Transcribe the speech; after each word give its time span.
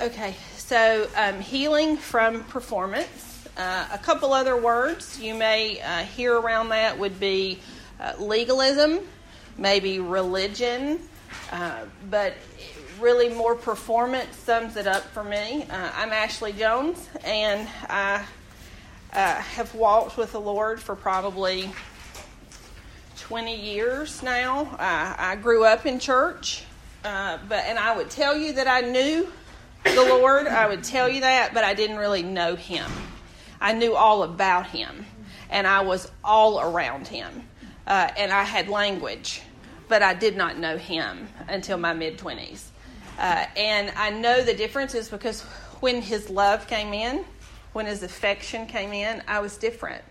Okay, 0.00 0.34
so 0.56 1.06
um, 1.14 1.40
healing 1.40 1.98
from 1.98 2.42
performance. 2.44 3.46
Uh, 3.54 3.86
a 3.92 3.98
couple 3.98 4.32
other 4.32 4.56
words 4.56 5.20
you 5.20 5.34
may 5.34 5.78
uh, 5.82 5.98
hear 6.04 6.34
around 6.34 6.70
that 6.70 6.98
would 6.98 7.20
be 7.20 7.58
uh, 8.00 8.14
legalism, 8.18 9.00
maybe 9.58 9.98
religion, 9.98 11.00
uh, 11.52 11.84
but 12.08 12.32
really 12.98 13.28
more 13.28 13.54
performance 13.54 14.34
sums 14.36 14.78
it 14.78 14.86
up 14.86 15.02
for 15.02 15.22
me. 15.22 15.66
Uh, 15.68 15.90
I'm 15.94 16.12
Ashley 16.12 16.54
Jones, 16.54 17.06
and 17.22 17.68
I 17.86 18.24
uh, 19.12 19.34
have 19.34 19.74
walked 19.74 20.16
with 20.16 20.32
the 20.32 20.40
Lord 20.40 20.80
for 20.80 20.96
probably 20.96 21.70
20 23.18 23.54
years 23.54 24.22
now. 24.22 24.74
I 24.78 25.36
grew 25.36 25.66
up 25.66 25.84
in 25.84 25.98
church, 25.98 26.64
but 27.02 27.52
and 27.52 27.78
I 27.78 27.94
would 27.94 28.08
tell 28.08 28.34
you 28.34 28.54
that 28.54 28.66
I 28.66 28.80
knew 28.80 29.30
the 29.84 30.04
Lord, 30.04 30.46
I 30.46 30.68
would 30.68 30.84
tell 30.84 31.08
you 31.08 31.20
that, 31.20 31.52
but 31.54 31.64
I 31.64 31.74
didn't 31.74 31.96
really 31.96 32.22
know 32.22 32.56
Him. 32.56 32.90
I 33.60 33.72
knew 33.72 33.94
all 33.94 34.22
about 34.22 34.66
Him, 34.66 35.06
and 35.50 35.66
I 35.66 35.82
was 35.82 36.10
all 36.22 36.60
around 36.60 37.08
Him, 37.08 37.48
uh, 37.86 38.08
and 38.16 38.32
I 38.32 38.44
had 38.44 38.68
language, 38.68 39.42
but 39.88 40.02
I 40.02 40.14
did 40.14 40.36
not 40.36 40.58
know 40.58 40.76
Him 40.76 41.28
until 41.48 41.78
my 41.78 41.92
mid 41.92 42.18
20s. 42.18 42.64
Uh, 43.18 43.46
and 43.56 43.92
I 43.96 44.10
know 44.10 44.42
the 44.42 44.54
difference 44.54 44.94
is 44.94 45.08
because 45.08 45.42
when 45.80 46.00
His 46.02 46.30
love 46.30 46.66
came 46.66 46.94
in, 46.94 47.24
when 47.72 47.86
His 47.86 48.02
affection 48.02 48.66
came 48.66 48.92
in, 48.92 49.22
I 49.28 49.40
was 49.40 49.56
different, 49.56 50.04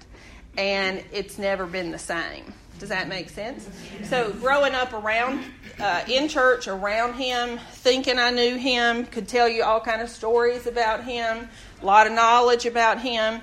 and 0.57 1.03
it's 1.11 1.37
never 1.37 1.65
been 1.65 1.91
the 1.91 1.99
same. 1.99 2.53
Does 2.79 2.89
that 2.89 3.09
make 3.09 3.29
sense? 3.29 3.69
So, 4.03 4.31
growing 4.31 4.73
up 4.73 4.93
around 4.93 5.43
uh, 5.79 6.03
in 6.07 6.29
church 6.29 6.67
around 6.67 7.13
him, 7.13 7.59
thinking 7.71 8.17
I 8.17 8.31
knew 8.31 8.55
him, 8.55 9.05
could 9.05 9.27
tell 9.27 9.49
you 9.49 9.63
all 9.63 9.81
kind 9.81 10.01
of 10.01 10.09
stories 10.09 10.65
about 10.65 11.03
him, 11.03 11.49
a 11.81 11.85
lot 11.85 12.07
of 12.07 12.13
knowledge 12.13 12.65
about 12.65 13.01
him. 13.01 13.41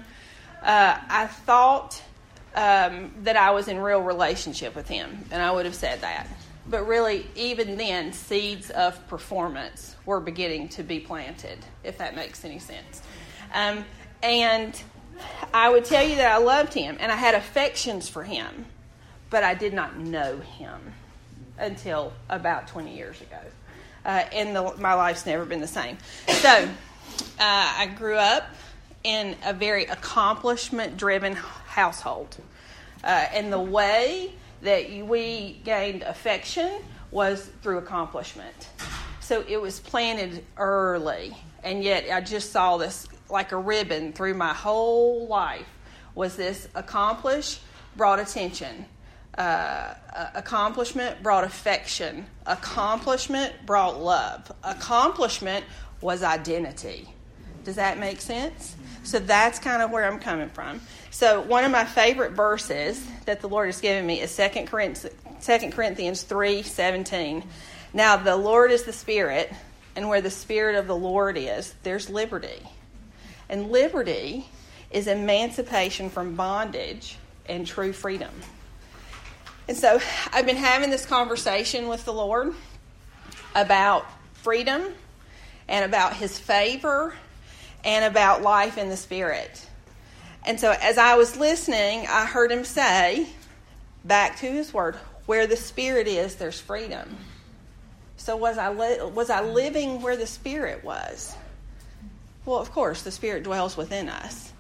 Uh, 0.63 0.99
I 1.09 1.27
thought 1.27 2.03
um, 2.55 3.13
that 3.25 3.37
I 3.37 3.51
was 3.51 3.69
in 3.69 3.79
real 3.79 4.01
relationship 4.01 4.75
with 4.75 4.89
him, 4.89 5.25
and 5.31 5.43
I 5.43 5.53
would 5.53 5.67
have 5.67 5.75
said 5.75 6.01
that. 6.01 6.27
But 6.69 6.87
really, 6.87 7.27
even 7.37 7.77
then, 7.77 8.13
seeds 8.15 8.71
of 8.71 9.07
performance 9.07 9.95
were 10.07 10.19
beginning 10.19 10.69
to 10.71 10.83
be 10.83 10.99
planted, 10.99 11.59
if 11.85 11.99
that 11.99 12.17
makes 12.17 12.45
any 12.45 12.59
sense. 12.59 13.03
Um, 13.55 13.85
and 14.23 14.83
I 15.53 15.69
would 15.69 15.85
tell 15.85 16.07
you 16.07 16.17
that 16.17 16.33
I 16.33 16.39
loved 16.39 16.75
him 16.75 16.97
and 16.99 17.13
I 17.13 17.17
had 17.17 17.35
affections 17.35 18.09
for 18.09 18.25
him 18.25 18.67
but 19.37 19.45
I 19.45 19.53
did 19.53 19.75
not 19.75 19.99
know 19.99 20.39
him 20.39 20.81
until 21.59 22.15
about 22.31 22.69
20 22.69 22.97
years 22.97 23.21
ago. 23.21 23.37
Uh, 24.03 24.25
and 24.33 24.57
the, 24.57 24.75
my 24.79 24.95
life's 24.95 25.27
never 25.27 25.45
been 25.45 25.61
the 25.61 25.67
same. 25.67 25.99
So 26.27 26.49
uh, 26.59 26.69
I 27.39 27.93
grew 27.99 28.15
up 28.15 28.45
in 29.05 29.37
a 29.45 29.53
very 29.53 29.85
accomplishment 29.85 30.97
driven 30.97 31.35
household. 31.35 32.39
Uh, 33.05 33.27
and 33.35 33.53
the 33.53 33.61
way 33.61 34.33
that 34.63 34.91
we 35.05 35.61
gained 35.65 36.03
affection 36.03 36.81
was 37.11 37.51
through 37.61 37.77
accomplishment. 37.77 38.71
So 39.21 39.45
it 39.47 39.61
was 39.61 39.81
planted 39.81 40.47
early. 40.57 41.37
And 41.63 41.85
yet 41.85 42.07
I 42.11 42.23
just 42.23 42.53
saw 42.53 42.79
this 42.79 43.07
like 43.29 43.53
a 43.53 43.59
ribbon 43.59 44.15
through 44.15 44.33
my 44.33 44.55
whole 44.55 45.27
life 45.27 45.69
was 46.15 46.37
this 46.37 46.69
accomplish, 46.75 47.61
brought 47.99 48.19
attention 48.19 48.87
uh, 49.39 49.95
accomplishment 50.35 51.23
brought 51.23 51.45
affection. 51.45 52.27
Accomplishment 52.47 53.55
brought 53.67 54.01
love. 54.01 54.51
Accomplishment 54.65 55.65
was 56.01 56.23
identity. 56.23 57.09
Does 57.65 57.77
that 57.77 57.99
make 57.99 58.21
sense? 58.21 58.77
So 59.03 59.19
that's 59.19 59.59
kind 59.59 59.83
of 59.83 59.91
where 59.91 60.05
I'm 60.05 60.19
coming 60.19 60.49
from. 60.49 60.81
So 61.11 61.41
one 61.41 61.65
of 61.65 61.71
my 61.71 61.85
favorite 61.85 62.33
verses 62.33 63.05
that 63.25 63.41
the 63.41 63.49
Lord 63.49 63.67
has 63.67 63.81
given 63.81 64.07
me 64.07 64.21
is 64.21 64.35
2 64.37 64.67
Corinthians, 64.67 65.07
2 65.43 65.71
Corinthians 65.71 66.23
3 66.23 66.63
17. 66.63 67.45
Now 67.93 68.17
the 68.17 68.37
Lord 68.37 68.71
is 68.71 68.85
the 68.85 68.93
Spirit, 68.93 69.53
and 69.97 70.09
where 70.09 70.21
the 70.21 70.31
Spirit 70.31 70.77
of 70.77 70.87
the 70.87 70.97
Lord 70.97 71.37
is, 71.37 71.75
there's 71.83 72.11
liberty. 72.11 72.63
And 73.49 73.71
liberty 73.71 74.49
is 74.91 75.07
emancipation 75.07 76.11
from 76.11 76.35
bondage 76.37 77.17
and 77.49 77.67
true 77.67 77.93
freedom. 77.93 78.31
And 79.69 79.77
so 79.77 80.01
I've 80.33 80.47
been 80.47 80.57
having 80.57 80.91
this 80.91 81.05
conversation 81.05 81.89
with 81.89 82.05
the 82.05 82.13
Lord 82.13 82.55
about 83.55 84.07
freedom 84.35 84.83
and 85.69 85.85
about 85.85 86.15
his 86.15 86.39
favor 86.39 87.15
and 87.85 88.05
about 88.05 88.43
life 88.43 88.79
in 88.79 88.89
the 88.89 88.97
Spirit. 88.97 89.67
And 90.45 90.61
so 90.61 90.75
as 90.81 90.99
I 90.99 91.17
was 91.17 91.37
listening, 91.37 92.07
I 92.09 92.27
heard 92.27 92.53
him 92.53 92.65
say, 92.65 93.27
back 94.05 94.39
to 94.39 94.47
his 94.47 94.73
word, 94.73 94.95
where 95.27 95.49
the 95.49 95.57
Spirit 95.57 96.07
is, 96.07 96.37
there's 96.37 96.61
freedom. 96.61 97.17
So 98.17 98.37
was 98.37 98.59
I, 98.59 98.71
li- 98.71 99.03
was 99.03 99.31
I 99.31 99.43
living 99.43 100.01
where 100.01 100.17
the 100.17 100.27
Spirit 100.27 100.85
was? 100.85 101.35
Well, 102.45 102.59
of 102.59 102.71
course, 102.71 103.03
the 103.03 103.11
Spirit 103.11 103.43
dwells 103.43 103.77
within 103.77 104.09
us. 104.09 104.53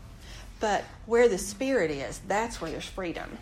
But 0.58 0.82
where 1.06 1.28
the 1.28 1.38
Spirit 1.38 1.92
is, 1.92 2.20
that's 2.26 2.60
where 2.60 2.72
there's 2.72 2.84
freedom. 2.84 3.38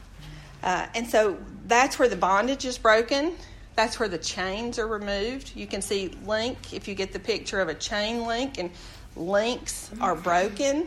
Uh, 0.64 0.86
and 0.94 1.06
so 1.06 1.36
that's 1.66 1.98
where 1.98 2.08
the 2.08 2.16
bondage 2.16 2.64
is 2.64 2.78
broken. 2.78 3.34
That's 3.76 4.00
where 4.00 4.08
the 4.08 4.18
chains 4.18 4.78
are 4.78 4.86
removed. 4.86 5.52
You 5.54 5.66
can 5.66 5.82
see 5.82 6.16
link 6.24 6.72
if 6.72 6.88
you 6.88 6.94
get 6.94 7.12
the 7.12 7.18
picture 7.18 7.60
of 7.60 7.68
a 7.68 7.74
chain 7.74 8.24
link, 8.26 8.58
and 8.58 8.70
links 9.14 9.90
are 10.00 10.16
broken. 10.16 10.86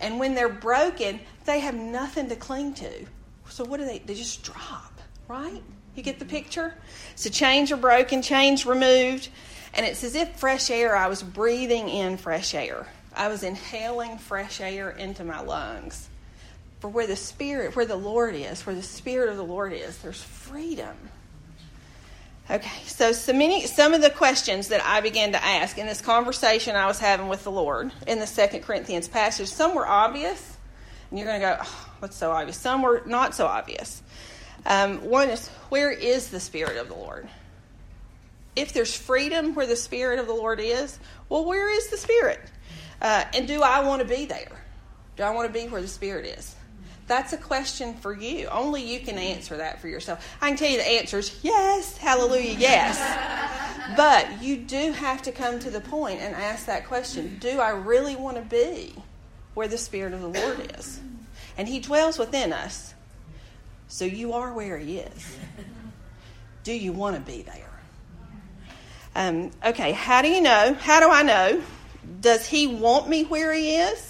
And 0.00 0.20
when 0.20 0.34
they're 0.34 0.48
broken, 0.48 1.18
they 1.44 1.58
have 1.60 1.74
nothing 1.74 2.28
to 2.28 2.36
cling 2.36 2.74
to. 2.74 3.06
So 3.48 3.64
what 3.64 3.80
do 3.80 3.86
they? 3.86 3.98
They 3.98 4.14
just 4.14 4.44
drop, 4.44 5.00
right? 5.26 5.62
You 5.96 6.02
get 6.04 6.20
the 6.20 6.24
picture? 6.24 6.74
So 7.16 7.30
chains 7.30 7.72
are 7.72 7.76
broken, 7.76 8.22
chains 8.22 8.64
removed, 8.64 9.28
and 9.74 9.84
it's 9.84 10.04
as 10.04 10.14
if 10.14 10.36
fresh 10.36 10.70
air. 10.70 10.94
I 10.94 11.08
was 11.08 11.22
breathing 11.22 11.88
in 11.88 12.16
fresh 12.16 12.54
air. 12.54 12.86
I 13.16 13.26
was 13.26 13.42
inhaling 13.42 14.18
fresh 14.18 14.60
air 14.60 14.90
into 14.90 15.24
my 15.24 15.40
lungs. 15.40 16.09
For 16.80 16.88
where 16.88 17.06
the 17.06 17.16
Spirit, 17.16 17.76
where 17.76 17.86
the 17.86 17.96
Lord 17.96 18.34
is, 18.34 18.66
where 18.66 18.74
the 18.74 18.82
Spirit 18.82 19.28
of 19.28 19.36
the 19.36 19.44
Lord 19.44 19.72
is, 19.72 19.98
there's 19.98 20.22
freedom. 20.22 20.96
Okay, 22.50 22.82
so 22.84 23.12
some, 23.12 23.38
many, 23.38 23.66
some 23.66 23.94
of 23.94 24.00
the 24.02 24.10
questions 24.10 24.68
that 24.68 24.84
I 24.84 25.00
began 25.00 25.32
to 25.32 25.44
ask 25.44 25.78
in 25.78 25.86
this 25.86 26.00
conversation 26.00 26.74
I 26.74 26.86
was 26.86 26.98
having 26.98 27.28
with 27.28 27.44
the 27.44 27.50
Lord 27.50 27.92
in 28.08 28.18
the 28.18 28.26
Second 28.26 28.62
Corinthians 28.62 29.06
passage, 29.06 29.46
some 29.46 29.74
were 29.74 29.86
obvious, 29.86 30.56
and 31.10 31.18
you're 31.18 31.28
going 31.28 31.40
to 31.40 31.46
go, 31.46 31.56
oh, 31.60 31.90
what's 32.00 32.16
so 32.16 32.32
obvious? 32.32 32.56
Some 32.56 32.82
were 32.82 33.02
not 33.06 33.36
so 33.36 33.46
obvious. 33.46 34.02
Um, 34.66 35.04
one 35.04 35.28
is, 35.28 35.46
where 35.68 35.92
is 35.92 36.30
the 36.30 36.40
Spirit 36.40 36.76
of 36.76 36.88
the 36.88 36.94
Lord? 36.94 37.28
If 38.56 38.72
there's 38.72 38.96
freedom 38.96 39.54
where 39.54 39.66
the 39.66 39.76
Spirit 39.76 40.18
of 40.18 40.26
the 40.26 40.34
Lord 40.34 40.58
is, 40.60 40.98
well, 41.28 41.44
where 41.44 41.72
is 41.72 41.88
the 41.88 41.96
Spirit? 41.96 42.40
Uh, 43.00 43.24
and 43.32 43.46
do 43.46 43.62
I 43.62 43.84
want 43.84 44.02
to 44.02 44.08
be 44.08 44.24
there? 44.24 44.60
Do 45.16 45.22
I 45.22 45.30
want 45.30 45.46
to 45.46 45.52
be 45.52 45.68
where 45.68 45.80
the 45.80 45.88
Spirit 45.88 46.26
is? 46.26 46.56
That's 47.10 47.32
a 47.32 47.38
question 47.38 47.94
for 47.94 48.14
you. 48.14 48.46
Only 48.46 48.84
you 48.84 49.00
can 49.00 49.18
answer 49.18 49.56
that 49.56 49.80
for 49.80 49.88
yourself. 49.88 50.24
I 50.40 50.46
can 50.46 50.56
tell 50.56 50.70
you 50.70 50.76
the 50.76 50.88
answer 50.88 51.18
is 51.18 51.36
yes, 51.42 51.96
hallelujah, 51.96 52.54
yes. 52.56 53.00
but 53.96 54.40
you 54.40 54.58
do 54.58 54.92
have 54.92 55.20
to 55.22 55.32
come 55.32 55.58
to 55.58 55.70
the 55.70 55.80
point 55.80 56.20
and 56.20 56.36
ask 56.36 56.66
that 56.66 56.86
question 56.86 57.38
Do 57.40 57.58
I 57.58 57.70
really 57.70 58.14
want 58.14 58.36
to 58.36 58.42
be 58.42 58.94
where 59.54 59.66
the 59.66 59.76
Spirit 59.76 60.14
of 60.14 60.20
the 60.20 60.28
Lord 60.28 60.72
is? 60.78 61.00
And 61.58 61.66
He 61.66 61.80
dwells 61.80 62.16
within 62.16 62.52
us. 62.52 62.94
So 63.88 64.04
you 64.04 64.34
are 64.34 64.52
where 64.52 64.78
He 64.78 64.98
is. 64.98 65.36
Do 66.62 66.72
you 66.72 66.92
want 66.92 67.16
to 67.16 67.22
be 67.22 67.42
there? 67.42 67.80
Um, 69.16 69.50
okay, 69.64 69.90
how 69.90 70.22
do 70.22 70.28
you 70.28 70.40
know? 70.40 70.76
How 70.78 71.00
do 71.00 71.10
I 71.10 71.24
know? 71.24 71.60
Does 72.20 72.46
He 72.46 72.68
want 72.68 73.08
me 73.08 73.24
where 73.24 73.52
He 73.52 73.74
is? 73.74 74.09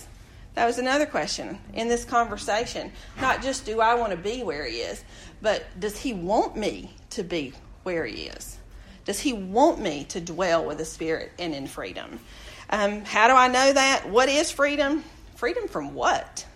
That 0.55 0.67
was 0.67 0.79
another 0.79 1.07
question 1.07 1.59
in 1.75 1.89
this 1.89 2.05
conversation. 2.05 2.93
Not 3.21 3.43
just 3.43 3.65
do 3.65 3.81
I 3.81 3.95
want 3.95 4.11
to 4.11 4.17
be 4.17 4.43
where 4.43 4.67
he 4.67 4.79
is, 4.79 5.05
but 5.41 5.65
does 5.79 5.99
he 5.99 6.13
want 6.13 6.57
me 6.57 6.93
to 7.11 7.23
be 7.23 7.53
where 7.83 8.05
he 8.05 8.25
is? 8.25 8.59
Does 9.05 9.21
he 9.21 9.33
want 9.33 9.81
me 9.81 10.05
to 10.11 10.21
dwell 10.21 10.65
with 10.65 10.79
the 10.79 10.85
Spirit 10.85 11.33
and 11.39 11.55
in 11.55 11.67
freedom? 11.67 12.21
Um, 12.69 13.05
how 13.05 13.29
do 13.29 13.35
I 13.35 13.49
know 13.49 13.73
that? 13.73 14.09
What 14.09 14.29
is 14.29 14.51
freedom? 14.51 15.05
Freedom 15.37 15.69
from 15.69 15.95
what? 15.95 16.47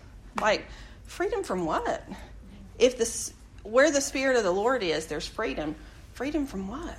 Like, 0.41 0.67
freedom 1.05 1.43
from 1.43 1.65
what? 1.65 2.07
If 2.79 2.99
the 2.99 3.33
where 3.63 3.91
the 3.91 4.01
Spirit 4.01 4.37
of 4.37 4.45
the 4.45 4.51
Lord 4.51 4.83
is, 4.83 5.07
there's 5.07 5.27
freedom. 5.27 5.75
Freedom 6.13 6.47
from 6.47 6.69
what? 6.69 6.99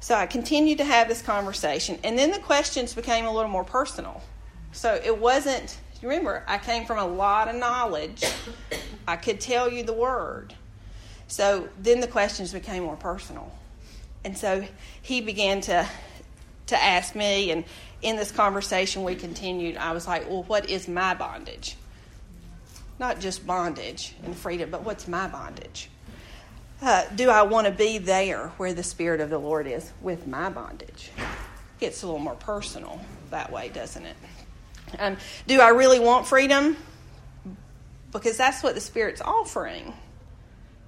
So 0.00 0.14
I 0.14 0.26
continued 0.26 0.78
to 0.78 0.84
have 0.84 1.08
this 1.08 1.22
conversation, 1.22 1.98
and 2.02 2.18
then 2.18 2.30
the 2.30 2.38
questions 2.38 2.94
became 2.94 3.26
a 3.26 3.32
little 3.32 3.50
more 3.50 3.64
personal. 3.64 4.22
So 4.74 5.00
it 5.02 5.18
wasn't, 5.18 5.78
remember, 6.02 6.44
I 6.46 6.58
came 6.58 6.84
from 6.84 6.98
a 6.98 7.06
lot 7.06 7.48
of 7.48 7.56
knowledge. 7.56 8.24
I 9.08 9.16
could 9.16 9.40
tell 9.40 9.72
you 9.72 9.82
the 9.82 9.94
word. 9.94 10.54
So 11.28 11.68
then 11.80 12.00
the 12.00 12.06
questions 12.06 12.52
became 12.52 12.82
more 12.82 12.96
personal. 12.96 13.50
And 14.24 14.36
so 14.36 14.66
he 15.00 15.20
began 15.22 15.62
to 15.62 15.88
to 16.66 16.82
ask 16.82 17.14
me. 17.14 17.50
And 17.50 17.64
in 18.02 18.16
this 18.16 18.30
conversation, 18.32 19.04
we 19.04 19.14
continued. 19.14 19.76
I 19.76 19.92
was 19.92 20.06
like, 20.06 20.28
well, 20.28 20.42
what 20.44 20.68
is 20.68 20.88
my 20.88 21.14
bondage? 21.14 21.76
Not 22.98 23.20
just 23.20 23.46
bondage 23.46 24.14
and 24.24 24.36
freedom, 24.36 24.70
but 24.70 24.84
what's 24.84 25.08
my 25.08 25.26
bondage? 25.26 25.88
Uh, 26.80 27.04
do 27.14 27.30
I 27.30 27.42
want 27.42 27.66
to 27.66 27.72
be 27.72 27.98
there 27.98 28.48
where 28.56 28.74
the 28.74 28.82
Spirit 28.82 29.20
of 29.20 29.30
the 29.30 29.38
Lord 29.38 29.66
is 29.66 29.92
with 30.00 30.26
my 30.26 30.48
bondage? 30.50 31.10
Gets 31.80 32.02
a 32.02 32.06
little 32.06 32.20
more 32.20 32.34
personal 32.34 33.00
that 33.30 33.50
way, 33.50 33.68
doesn't 33.68 34.04
it? 34.04 34.16
Um, 34.98 35.16
do 35.46 35.60
I 35.60 35.68
really 35.68 36.00
want 36.00 36.26
freedom? 36.26 36.76
Because 38.12 38.36
that's 38.36 38.62
what 38.62 38.74
the 38.74 38.80
Spirit's 38.80 39.20
offering 39.20 39.92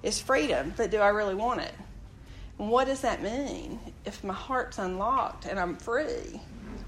is 0.03 0.19
freedom. 0.19 0.73
But 0.75 0.91
do 0.91 0.97
I 0.97 1.09
really 1.09 1.35
want 1.35 1.61
it? 1.61 1.73
And 2.59 2.69
what 2.69 2.87
does 2.87 3.01
that 3.01 3.21
mean 3.21 3.79
if 4.05 4.23
my 4.23 4.33
heart's 4.33 4.77
unlocked 4.79 5.45
and 5.45 5.59
I'm 5.59 5.75
free? 5.75 6.41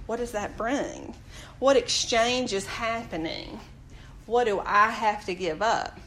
What 0.07 0.18
does 0.18 0.31
that 0.31 0.57
bring? 0.57 1.13
What 1.60 1.77
exchange 1.77 2.54
is 2.54 2.66
happening? 2.66 3.60
What 4.25 4.45
do 4.45 4.60
I 4.60 4.89
have 4.89 5.25
to 5.25 5.36
give 5.36 5.62
up 5.62 6.00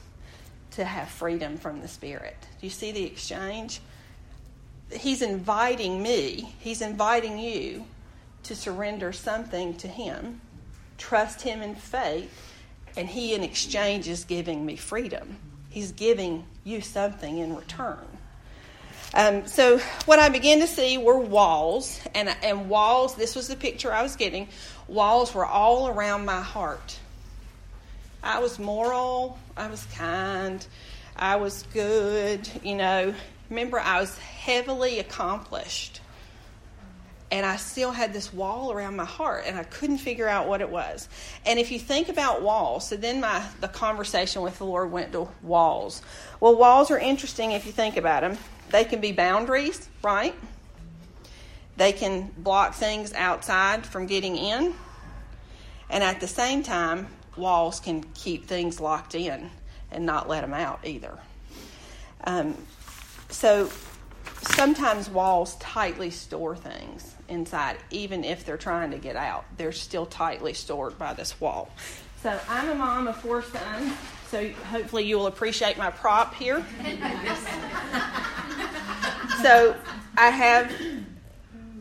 to 0.72 0.84
have 0.84 1.08
freedom 1.08 1.56
from 1.56 1.80
the 1.80 1.88
Spirit? 1.88 2.36
Do 2.60 2.66
you 2.66 2.70
see 2.70 2.90
the 2.92 3.04
exchange? 3.04 3.80
He's 4.92 5.22
inviting 5.22 6.02
me, 6.02 6.54
He's 6.58 6.82
inviting 6.82 7.38
you 7.38 7.84
to 8.44 8.56
surrender 8.56 9.12
something 9.12 9.76
to 9.76 9.88
Him, 9.88 10.40
trust 11.02 11.42
Him 11.42 11.62
in 11.62 11.74
faith, 11.74 12.30
and 12.96 13.08
He 13.08 13.34
in 13.34 13.42
exchange 13.42 14.06
is 14.08 14.24
giving 14.24 14.64
me 14.64 14.76
freedom. 14.76 15.36
He's 15.68 15.92
giving 15.92 16.44
you 16.64 16.80
something 16.80 17.38
in 17.38 17.56
return. 17.56 18.06
Um, 19.14 19.46
so 19.46 19.78
what 20.06 20.18
I 20.18 20.28
began 20.28 20.60
to 20.60 20.66
see 20.66 20.98
were 20.98 21.18
walls, 21.18 22.00
and 22.14 22.28
and 22.42 22.68
walls. 22.68 23.14
This 23.16 23.34
was 23.34 23.48
the 23.48 23.56
picture 23.56 23.92
I 23.92 24.02
was 24.02 24.16
getting. 24.16 24.48
Walls 24.86 25.34
were 25.34 25.44
all 25.46 25.88
around 25.88 26.24
my 26.24 26.40
heart. 26.40 26.98
I 28.22 28.38
was 28.38 28.58
moral. 28.58 29.38
I 29.56 29.68
was 29.68 29.84
kind. 29.94 30.64
I 31.16 31.36
was 31.36 31.64
good. 31.74 32.48
You 32.62 32.76
know. 32.76 33.14
Remember, 33.50 33.78
I 33.78 34.00
was 34.00 34.16
heavily 34.18 34.98
accomplished, 34.98 36.00
and 37.32 37.44
I 37.44 37.56
still 37.56 37.90
had 37.90 38.12
this 38.12 38.32
wall 38.32 38.70
around 38.70 38.94
my 38.94 39.06
heart, 39.06 39.44
and 39.46 39.58
I 39.58 39.64
couldn't 39.64 39.98
figure 39.98 40.28
out 40.28 40.46
what 40.46 40.60
it 40.60 40.70
was. 40.70 41.08
And 41.46 41.58
if 41.58 41.72
you 41.72 41.80
think 41.80 42.08
about 42.10 42.42
walls, 42.42 42.86
so 42.88 42.96
then 42.96 43.20
my 43.20 43.44
the 43.60 43.68
conversation 43.68 44.42
with 44.42 44.58
the 44.58 44.66
Lord 44.66 44.92
went 44.92 45.12
to 45.12 45.28
walls. 45.42 46.02
Well, 46.38 46.54
walls 46.54 46.90
are 46.90 46.98
interesting 46.98 47.52
if 47.52 47.64
you 47.66 47.72
think 47.72 47.96
about 47.96 48.20
them 48.20 48.38
they 48.72 48.84
can 48.84 49.00
be 49.00 49.12
boundaries, 49.12 49.88
right? 50.02 50.34
They 51.76 51.92
can 51.92 52.32
block 52.36 52.74
things 52.74 53.12
outside 53.12 53.86
from 53.86 54.06
getting 54.06 54.36
in. 54.36 54.74
And 55.90 56.02
at 56.02 56.20
the 56.20 56.26
same 56.26 56.62
time, 56.62 57.06
walls 57.36 57.80
can 57.80 58.02
keep 58.14 58.46
things 58.46 58.80
locked 58.80 59.14
in 59.14 59.50
and 59.90 60.06
not 60.06 60.28
let 60.28 60.40
them 60.40 60.54
out 60.54 60.80
either. 60.84 61.18
Um, 62.24 62.56
so 63.28 63.70
sometimes 64.40 65.10
walls 65.10 65.56
tightly 65.56 66.10
store 66.10 66.56
things 66.56 67.11
inside, 67.28 67.76
even 67.90 68.24
if 68.24 68.44
they're 68.44 68.56
trying 68.56 68.90
to 68.90 68.98
get 68.98 69.16
out. 69.16 69.44
They're 69.56 69.72
still 69.72 70.06
tightly 70.06 70.54
stored 70.54 70.98
by 70.98 71.14
this 71.14 71.40
wall. 71.40 71.70
So 72.22 72.38
I'm 72.48 72.68
a 72.68 72.74
mom 72.74 73.08
of 73.08 73.16
four 73.16 73.42
sons, 73.42 73.92
so 74.28 74.48
hopefully 74.70 75.04
you 75.04 75.16
will 75.16 75.26
appreciate 75.26 75.76
my 75.76 75.90
prop 75.90 76.34
here. 76.34 76.64
so 79.42 79.74
I 80.16 80.30
have 80.30 80.72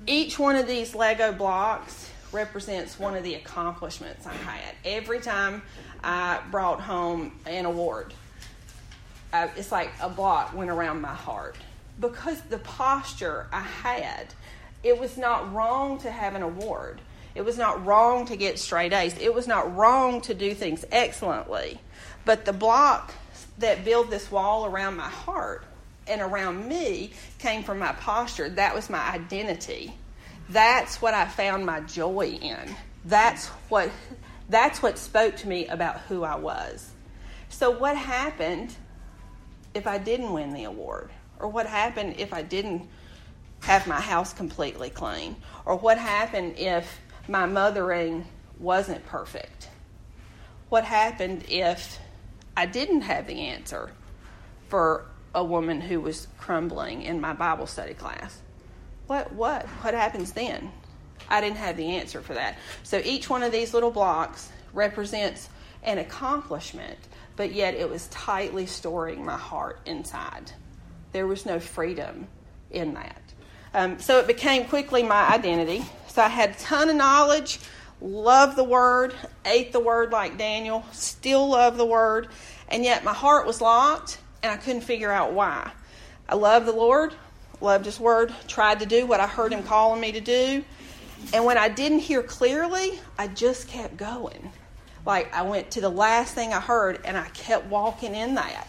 each 0.07 0.39
one 0.39 0.55
of 0.55 0.67
these 0.67 0.95
Lego 0.95 1.31
blocks 1.31 2.09
represents 2.31 2.97
one 2.97 3.15
of 3.15 3.23
the 3.23 3.35
accomplishments 3.35 4.25
I 4.25 4.33
had. 4.33 4.75
Every 4.85 5.19
time 5.19 5.61
I 6.03 6.41
brought 6.49 6.81
home 6.81 7.39
an 7.45 7.65
award, 7.65 8.13
uh, 9.33 9.47
it's 9.55 9.71
like 9.71 9.91
a 10.01 10.09
block 10.09 10.53
went 10.53 10.69
around 10.69 11.01
my 11.01 11.13
heart 11.13 11.55
because 11.99 12.41
the 12.41 12.57
posture 12.59 13.47
I 13.51 13.61
had. 13.61 14.33
It 14.83 14.99
was 14.99 15.17
not 15.17 15.53
wrong 15.53 15.99
to 15.99 16.11
have 16.11 16.35
an 16.35 16.41
award. 16.41 17.01
It 17.33 17.43
was 17.43 17.57
not 17.57 17.85
wrong 17.85 18.25
to 18.25 18.35
get 18.35 18.59
straight 18.59 18.93
A's. 18.93 19.17
It 19.17 19.33
was 19.33 19.47
not 19.47 19.75
wrong 19.75 20.21
to 20.21 20.33
do 20.33 20.53
things 20.53 20.83
excellently. 20.91 21.79
But 22.25 22.45
the 22.45 22.53
block 22.53 23.13
that 23.59 23.85
built 23.85 24.09
this 24.09 24.31
wall 24.31 24.65
around 24.65 24.97
my 24.97 25.09
heart 25.09 25.63
and 26.07 26.21
around 26.21 26.67
me 26.67 27.11
came 27.39 27.63
from 27.63 27.79
my 27.79 27.93
posture. 27.93 28.49
That 28.49 28.75
was 28.75 28.89
my 28.89 29.11
identity. 29.11 29.93
That's 30.49 31.01
what 31.01 31.13
I 31.13 31.25
found 31.25 31.65
my 31.65 31.81
joy 31.81 32.37
in. 32.41 32.75
That's 33.05 33.47
what 33.69 33.89
that's 34.49 34.83
what 34.83 34.97
spoke 34.97 35.37
to 35.37 35.47
me 35.47 35.67
about 35.67 36.01
who 36.01 36.23
I 36.23 36.35
was. 36.35 36.91
So 37.47 37.71
what 37.71 37.95
happened 37.95 38.75
if 39.73 39.87
I 39.87 39.97
didn't 39.97 40.33
win 40.33 40.53
the 40.53 40.65
award? 40.65 41.09
Or 41.39 41.47
what 41.47 41.65
happened 41.65 42.15
if 42.17 42.33
I 42.33 42.41
didn't 42.41 42.89
have 43.61 43.87
my 43.87 43.99
house 43.99 44.33
completely 44.33 44.89
clean? 44.89 45.35
Or 45.65 45.75
what 45.77 45.97
happened 45.97 46.57
if 46.57 46.99
my 47.27 47.45
mothering 47.45 48.25
wasn't 48.59 49.05
perfect? 49.05 49.69
What 50.69 50.83
happened 50.83 51.45
if 51.49 51.99
I 52.55 52.65
didn't 52.65 53.01
have 53.01 53.27
the 53.27 53.47
answer 53.47 53.91
for 54.69 55.05
a 55.33 55.43
woman 55.43 55.81
who 55.81 56.01
was 56.01 56.27
crumbling 56.37 57.03
in 57.03 57.21
my 57.21 57.33
Bible 57.33 57.67
study 57.67 57.93
class. 57.93 58.39
What 59.07 59.31
what 59.33 59.65
what 59.65 59.93
happens 59.93 60.33
then? 60.33 60.71
I 61.29 61.39
didn't 61.39 61.57
have 61.57 61.77
the 61.77 61.95
answer 61.97 62.21
for 62.21 62.33
that. 62.33 62.57
So 62.83 63.01
each 63.03 63.29
one 63.29 63.43
of 63.43 63.51
these 63.51 63.73
little 63.73 63.91
blocks 63.91 64.49
represents 64.73 65.49
an 65.83 65.97
accomplishment, 65.97 66.97
but 67.35 67.53
yet 67.53 67.73
it 67.73 67.89
was 67.89 68.07
tightly 68.07 68.65
storing 68.65 69.23
my 69.23 69.37
heart 69.37 69.79
inside. 69.85 70.51
There 71.11 71.27
was 71.27 71.45
no 71.45 71.59
freedom 71.59 72.27
in 72.69 72.93
that. 72.95 73.21
Um, 73.73 73.99
so 73.99 74.19
it 74.19 74.27
became 74.27 74.65
quickly 74.65 75.03
my 75.03 75.29
identity. 75.29 75.85
So 76.07 76.21
I 76.21 76.27
had 76.27 76.51
a 76.51 76.53
ton 76.55 76.89
of 76.89 76.95
knowledge, 76.95 77.59
loved 78.01 78.57
the 78.57 78.63
word, 78.63 79.13
ate 79.45 79.71
the 79.71 79.79
word 79.79 80.11
like 80.11 80.37
Daniel, 80.37 80.83
still 80.91 81.49
love 81.49 81.77
the 81.77 81.85
word, 81.85 82.27
and 82.67 82.83
yet 82.83 83.03
my 83.03 83.13
heart 83.13 83.47
was 83.47 83.61
locked 83.61 84.19
and 84.43 84.51
I 84.51 84.57
couldn't 84.57 84.81
figure 84.81 85.11
out 85.11 85.33
why. 85.33 85.71
I 86.27 86.35
loved 86.35 86.65
the 86.65 86.73
Lord, 86.73 87.13
loved 87.61 87.85
His 87.85 87.99
Word, 87.99 88.33
tried 88.47 88.79
to 88.79 88.85
do 88.85 89.05
what 89.05 89.19
I 89.19 89.27
heard 89.27 89.53
Him 89.53 89.63
calling 89.63 90.01
me 90.01 90.11
to 90.13 90.21
do. 90.21 90.63
And 91.33 91.45
when 91.45 91.57
I 91.57 91.69
didn't 91.69 91.99
hear 91.99 92.23
clearly, 92.23 92.99
I 93.17 93.27
just 93.27 93.67
kept 93.67 93.97
going. 93.97 94.51
Like 95.05 95.33
I 95.33 95.43
went 95.43 95.71
to 95.71 95.81
the 95.81 95.89
last 95.89 96.33
thing 96.33 96.53
I 96.53 96.59
heard 96.59 96.99
and 97.05 97.17
I 97.17 97.27
kept 97.29 97.67
walking 97.67 98.15
in 98.15 98.35
that. 98.35 98.67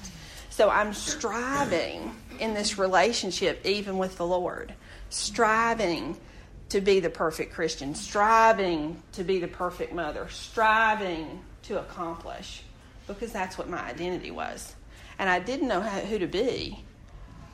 So 0.50 0.68
I'm 0.68 0.92
striving 0.92 2.14
in 2.42 2.54
this 2.54 2.76
relationship, 2.76 3.64
even 3.64 3.99
with 3.99 4.16
the 4.16 4.26
Lord, 4.26 4.75
striving 5.11 6.18
to 6.70 6.80
be 6.80 6.99
the 6.99 7.08
perfect 7.08 7.54
Christian, 7.54 7.94
striving 7.94 9.00
to 9.12 9.22
be 9.22 9.38
the 9.38 9.46
perfect 9.46 9.92
mother, 9.92 10.26
striving 10.28 11.40
to 11.62 11.78
accomplish, 11.78 12.64
because 13.06 13.30
that's 13.30 13.56
what 13.56 13.68
my 13.68 13.80
identity 13.80 14.32
was. 14.32 14.75
And 15.20 15.30
I 15.30 15.38
didn't 15.38 15.68
know 15.68 15.80
how, 15.80 16.00
who 16.00 16.18
to 16.18 16.26
be 16.26 16.82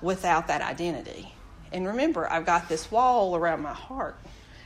without 0.00 0.46
that 0.46 0.62
identity. 0.62 1.34
And 1.70 1.86
remember, 1.86 2.30
I've 2.30 2.46
got 2.46 2.70
this 2.70 2.90
wall 2.90 3.36
around 3.36 3.60
my 3.60 3.74
heart, 3.74 4.16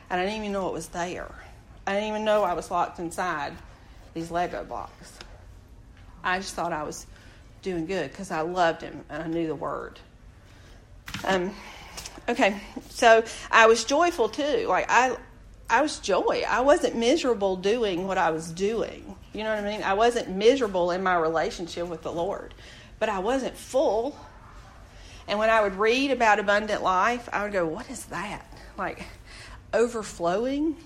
and 0.08 0.20
I 0.20 0.24
didn't 0.24 0.38
even 0.38 0.52
know 0.52 0.68
it 0.68 0.72
was 0.72 0.86
there. 0.88 1.34
I 1.84 1.94
didn't 1.94 2.10
even 2.10 2.24
know 2.24 2.44
I 2.44 2.52
was 2.52 2.70
locked 2.70 3.00
inside 3.00 3.54
these 4.14 4.30
Lego 4.30 4.62
blocks. 4.62 5.18
I 6.22 6.38
just 6.38 6.54
thought 6.54 6.72
I 6.72 6.84
was 6.84 7.06
doing 7.62 7.86
good 7.86 8.12
because 8.12 8.30
I 8.30 8.42
loved 8.42 8.82
him 8.82 9.04
and 9.08 9.22
I 9.22 9.26
knew 9.26 9.48
the 9.48 9.56
word. 9.56 9.98
Um, 11.24 11.54
okay, 12.28 12.60
so 12.90 13.24
I 13.50 13.66
was 13.66 13.84
joyful 13.84 14.28
too. 14.28 14.66
Like 14.68 14.86
I, 14.88 15.16
I 15.70 15.82
was 15.82 15.98
joy. 15.98 16.44
I 16.48 16.60
wasn't 16.60 16.96
miserable 16.96 17.56
doing 17.56 18.06
what 18.06 18.18
I 18.18 18.30
was 18.30 18.50
doing. 18.50 19.16
You 19.32 19.44
know 19.44 19.54
what 19.54 19.64
I 19.64 19.68
mean? 19.68 19.82
I 19.82 19.94
wasn't 19.94 20.28
miserable 20.28 20.90
in 20.90 21.02
my 21.02 21.16
relationship 21.16 21.88
with 21.88 22.02
the 22.02 22.12
Lord 22.12 22.54
but 23.02 23.08
I 23.08 23.18
wasn't 23.18 23.56
full. 23.56 24.16
And 25.26 25.36
when 25.36 25.50
I 25.50 25.60
would 25.60 25.74
read 25.74 26.12
about 26.12 26.38
abundant 26.38 26.84
life, 26.84 27.28
I 27.32 27.42
would 27.42 27.52
go, 27.52 27.66
What 27.66 27.90
is 27.90 28.04
that? 28.04 28.46
Like 28.78 29.04
overflowing? 29.74 30.76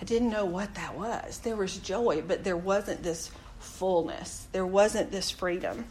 I 0.00 0.04
didn't 0.04 0.30
know 0.30 0.44
what 0.44 0.74
that 0.74 0.98
was. 0.98 1.38
There 1.38 1.54
was 1.54 1.76
joy, 1.76 2.24
but 2.26 2.42
there 2.42 2.56
wasn't 2.56 3.04
this 3.04 3.30
fullness, 3.60 4.48
there 4.50 4.66
wasn't 4.66 5.12
this 5.12 5.30
freedom. 5.30 5.84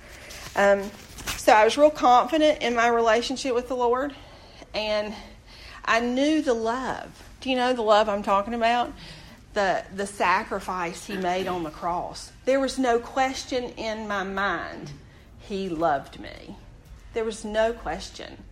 Um, 0.57 0.91
so 1.39 1.53
I 1.53 1.63
was 1.63 1.77
real 1.77 1.89
confident 1.89 2.61
in 2.61 2.75
my 2.75 2.89
relationship 2.89 3.55
with 3.55 3.69
the 3.69 3.75
Lord, 3.75 4.13
and 4.73 5.13
I 5.85 6.01
knew 6.01 6.41
the 6.41 6.53
love. 6.53 7.23
Do 7.39 7.49
you 7.49 7.55
know 7.55 7.71
the 7.71 7.81
love 7.81 8.09
I'm 8.09 8.23
talking 8.23 8.53
about? 8.53 8.91
The, 9.53 9.85
the 9.95 10.05
sacrifice 10.05 11.05
he 11.05 11.15
made 11.15 11.47
on 11.47 11.63
the 11.63 11.69
cross. 11.69 12.33
There 12.43 12.59
was 12.59 12.77
no 12.77 12.99
question 12.99 13.63
in 13.77 14.05
my 14.05 14.23
mind 14.23 14.91
he 15.39 15.69
loved 15.69 16.19
me. 16.19 16.57
There 17.13 17.23
was 17.23 17.45
no 17.45 17.71
question. 17.71 18.43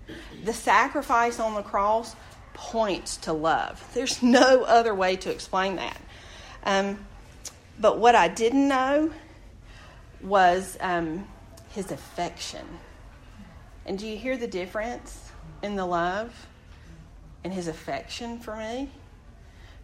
The 0.46 0.53
sacrifice 0.53 1.41
on 1.41 1.56
the 1.56 1.63
cross 1.63 2.15
points 2.53 3.17
to 3.17 3.34
love. 3.34 3.86
There's 3.96 4.24
no 4.24 4.63
other 4.63 4.96
way 4.96 5.17
to 5.17 5.29
explain 5.29 5.75
that. 5.75 6.00
Um, 6.63 7.06
but 7.77 8.00
what 8.00 8.15
I 8.15 8.29
didn't 8.29 8.70
know 8.70 9.12
was 10.22 10.77
um, 10.79 11.27
his 11.69 11.91
affection. 11.91 12.65
And 13.86 13.97
do 13.97 14.07
you 14.07 14.17
hear 14.17 14.38
the 14.38 14.47
difference 14.47 15.31
in 15.63 15.75
the 15.75 15.86
love 15.86 16.47
and 17.43 17.53
his 17.53 17.67
affection 17.67 18.39
for 18.39 18.55
me? 18.55 18.89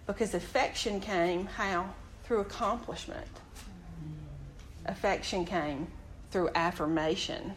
Because 0.05 0.33
affection 0.33 0.99
came 0.99 1.45
how? 1.45 1.93
Through 2.25 2.41
accomplishment. 2.41 3.27
Affection 4.85 5.45
came 5.45 5.87
through 6.31 6.49
affirmation. 6.55 7.53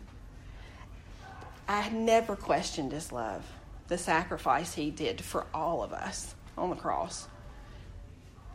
I 1.68 1.80
had 1.80 1.92
never 1.92 2.36
questioned 2.36 2.92
his 2.92 3.10
love, 3.10 3.44
the 3.88 3.98
sacrifice 3.98 4.74
he 4.74 4.90
did 4.90 5.20
for 5.20 5.46
all 5.52 5.82
of 5.82 5.92
us 5.92 6.34
on 6.56 6.70
the 6.70 6.76
cross. 6.76 7.26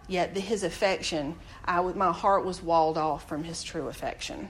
Yet 0.08 0.36
his 0.36 0.64
affection, 0.64 1.36
I, 1.66 1.82
my 1.82 2.12
heart 2.12 2.46
was 2.46 2.62
walled 2.62 2.98
off 2.98 3.28
from 3.28 3.44
his 3.44 3.64
true 3.64 3.88
affection. 3.88 4.50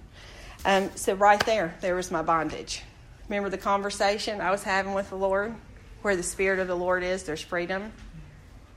Um, 0.63 0.91
so 0.95 1.15
right 1.15 1.43
there, 1.45 1.75
there 1.81 1.95
was 1.95 2.11
my 2.11 2.21
bondage. 2.21 2.83
Remember 3.27 3.49
the 3.49 3.57
conversation 3.57 4.41
I 4.41 4.51
was 4.51 4.63
having 4.63 4.93
with 4.93 5.09
the 5.09 5.15
Lord? 5.15 5.55
Where 6.03 6.15
the 6.15 6.23
Spirit 6.23 6.59
of 6.59 6.67
the 6.67 6.75
Lord 6.75 7.03
is, 7.03 7.23
there's 7.23 7.41
freedom. 7.41 7.91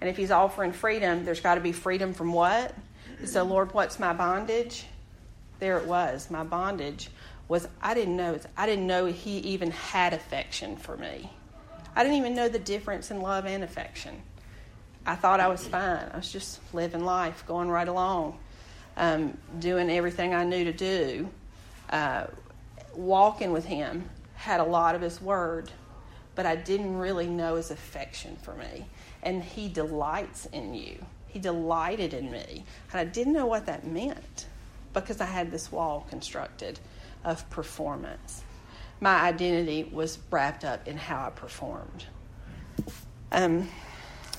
And 0.00 0.08
if 0.08 0.16
He's 0.16 0.30
offering 0.30 0.72
freedom, 0.72 1.24
there's 1.24 1.40
got 1.40 1.56
to 1.56 1.60
be 1.60 1.72
freedom 1.72 2.14
from 2.14 2.32
what? 2.32 2.74
So, 3.24 3.44
Lord, 3.44 3.72
what's 3.74 3.98
my 3.98 4.12
bondage? 4.12 4.84
There 5.58 5.78
it 5.78 5.86
was. 5.86 6.30
My 6.30 6.44
bondage 6.44 7.10
was 7.48 7.68
I 7.82 7.94
didn't 7.94 8.16
know. 8.16 8.38
I 8.56 8.66
didn't 8.66 8.86
know 8.86 9.06
He 9.06 9.38
even 9.38 9.70
had 9.70 10.12
affection 10.12 10.76
for 10.76 10.96
me. 10.96 11.30
I 11.96 12.02
didn't 12.02 12.18
even 12.18 12.34
know 12.34 12.48
the 12.48 12.58
difference 12.58 13.10
in 13.10 13.20
love 13.20 13.46
and 13.46 13.62
affection. 13.62 14.20
I 15.06 15.14
thought 15.16 15.38
I 15.38 15.48
was 15.48 15.66
fine. 15.66 16.10
I 16.12 16.16
was 16.16 16.32
just 16.32 16.60
living 16.72 17.04
life, 17.04 17.44
going 17.46 17.68
right 17.68 17.86
along, 17.86 18.38
um, 18.96 19.36
doing 19.58 19.90
everything 19.90 20.34
I 20.34 20.44
knew 20.44 20.64
to 20.64 20.72
do, 20.72 21.28
uh, 21.90 22.26
walking 22.94 23.52
with 23.52 23.64
Him. 23.64 24.08
Had 24.34 24.60
a 24.60 24.64
lot 24.64 24.94
of 24.94 25.00
His 25.00 25.20
Word, 25.20 25.70
but 26.34 26.46
I 26.46 26.56
didn't 26.56 26.98
really 26.98 27.26
know 27.26 27.56
His 27.56 27.70
affection 27.70 28.36
for 28.42 28.54
me. 28.54 28.86
And 29.22 29.42
He 29.42 29.68
delights 29.68 30.46
in 30.46 30.74
you. 30.74 31.04
He 31.28 31.38
delighted 31.38 32.14
in 32.14 32.30
me. 32.30 32.64
And 32.92 33.00
I 33.00 33.04
didn't 33.04 33.32
know 33.32 33.46
what 33.46 33.66
that 33.66 33.86
meant 33.86 34.46
because 34.92 35.20
I 35.20 35.26
had 35.26 35.50
this 35.50 35.72
wall 35.72 36.06
constructed 36.08 36.78
of 37.24 37.48
performance. 37.50 38.42
My 39.00 39.20
identity 39.22 39.84
was 39.84 40.18
wrapped 40.30 40.64
up 40.64 40.86
in 40.86 40.96
how 40.96 41.26
I 41.26 41.30
performed. 41.30 42.04
Um, 43.32 43.68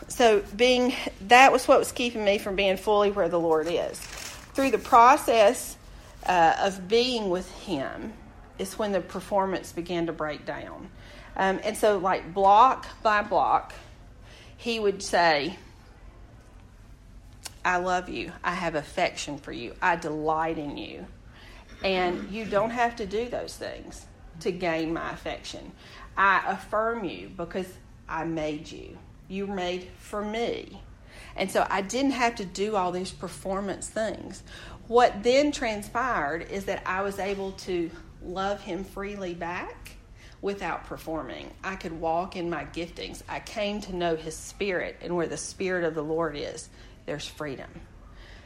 so 0.08 0.42
being 0.56 0.94
that 1.28 1.52
was 1.52 1.68
what 1.68 1.80
was 1.80 1.92
keeping 1.92 2.24
me 2.24 2.38
from 2.38 2.56
being 2.56 2.78
fully 2.78 3.12
where 3.12 3.30
the 3.30 3.40
Lord 3.40 3.68
is. 3.70 4.00
Through 4.00 4.72
the 4.72 4.78
process 4.78 5.78
uh, 6.26 6.56
of 6.62 6.88
being 6.88 7.30
with 7.30 7.50
Him 7.52 8.14
is 8.58 8.78
when 8.80 8.92
the 8.92 9.02
performance 9.02 9.72
began 9.72 10.06
to 10.08 10.14
break 10.14 10.46
down. 10.46 10.90
Um, 11.36 11.60
and 11.64 11.76
so, 11.76 11.98
like 11.98 12.34
block 12.34 12.88
by 13.04 13.22
block, 13.22 13.74
He 14.58 14.80
would 14.80 15.04
say, 15.04 15.58
I 17.64 17.78
love 17.78 18.10
you. 18.10 18.32
I 18.44 18.54
have 18.54 18.76
affection 18.76 19.40
for 19.40 19.52
you. 19.52 19.74
I 19.82 19.96
delight 19.96 20.60
in 20.60 20.78
you. 20.78 21.08
And 21.84 22.30
you 22.32 22.46
don't 22.46 22.70
have 22.70 22.96
to 22.98 23.06
do 23.06 23.28
those 23.28 23.56
things 23.56 24.06
to 24.42 24.52
gain 24.52 24.94
my 24.94 25.12
affection. 25.12 25.72
I 26.16 26.44
affirm 26.48 27.04
you 27.04 27.30
because 27.36 27.68
I 28.08 28.24
made 28.24 28.72
you. 28.72 28.98
You 29.28 29.48
were 29.48 29.56
made 29.56 29.88
for 29.98 30.24
me. 30.24 30.82
And 31.36 31.52
so 31.52 31.66
I 31.70 31.82
didn't 31.82 32.12
have 32.12 32.36
to 32.36 32.46
do 32.46 32.76
all 32.76 32.92
these 32.92 33.12
performance 33.12 33.90
things. 33.90 34.44
What 34.88 35.24
then 35.24 35.52
transpired 35.52 36.52
is 36.52 36.66
that 36.66 36.84
I 36.86 37.02
was 37.02 37.18
able 37.18 37.54
to 37.54 37.90
love 38.24 38.62
him 38.62 38.84
freely 38.84 39.34
back 39.34 39.92
without 40.42 40.86
performing. 40.86 41.52
I 41.64 41.76
could 41.76 42.00
walk 42.00 42.36
in 42.36 42.52
my 42.52 42.66
giftings. 42.66 43.24
I 43.28 43.40
came 43.40 43.82
to 43.82 43.96
know 43.96 44.16
his 44.16 44.38
spirit, 44.38 44.98
and 45.02 45.16
where 45.16 45.26
the 45.26 45.38
spirit 45.38 45.86
of 45.86 45.96
the 45.96 46.04
Lord 46.04 46.38
is, 46.38 46.70
there's 47.08 47.26
freedom. 47.26 47.70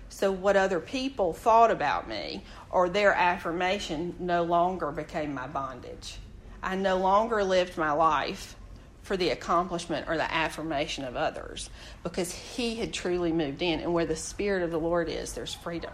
So, 0.07 0.31
what 0.31 0.55
other 0.55 0.79
people 0.79 1.33
thought 1.33 1.71
about 1.71 2.07
me 2.07 2.45
or 2.71 2.87
their 2.87 3.13
affirmation 3.13 4.15
no 4.17 4.43
longer 4.43 4.91
became 4.91 5.33
my 5.33 5.47
bondage. 5.47 6.19
I 6.63 6.75
no 6.75 6.97
longer 6.97 7.43
lived 7.43 7.77
my 7.77 7.91
life 7.91 8.55
for 9.01 9.17
the 9.17 9.31
accomplishment 9.31 10.07
or 10.07 10.15
the 10.15 10.33
affirmation 10.33 11.03
of 11.03 11.17
others 11.17 11.69
because 12.01 12.31
he 12.31 12.75
had 12.75 12.93
truly 12.93 13.33
moved 13.33 13.61
in. 13.61 13.81
And 13.81 13.93
where 13.93 14.05
the 14.05 14.15
Spirit 14.15 14.63
of 14.63 14.71
the 14.71 14.79
Lord 14.79 15.09
is, 15.09 15.33
there's 15.33 15.53
freedom. 15.53 15.93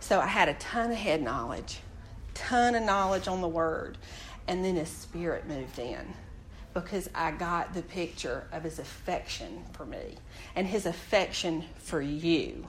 So 0.00 0.20
I 0.20 0.26
had 0.26 0.48
a 0.48 0.54
ton 0.54 0.90
of 0.90 0.96
head 0.96 1.22
knowledge, 1.22 1.80
ton 2.34 2.74
of 2.74 2.82
knowledge 2.82 3.28
on 3.28 3.40
the 3.40 3.48
Word, 3.48 3.98
and 4.46 4.64
then 4.64 4.76
his 4.76 4.88
Spirit 4.88 5.46
moved 5.46 5.78
in 5.78 6.14
because 6.74 7.10
I 7.14 7.32
got 7.32 7.74
the 7.74 7.82
picture 7.82 8.44
of 8.52 8.62
his 8.62 8.78
affection 8.78 9.64
for 9.72 9.84
me 9.84 10.16
and 10.54 10.66
his 10.66 10.86
affection 10.86 11.64
for 11.78 12.00
you. 12.00 12.66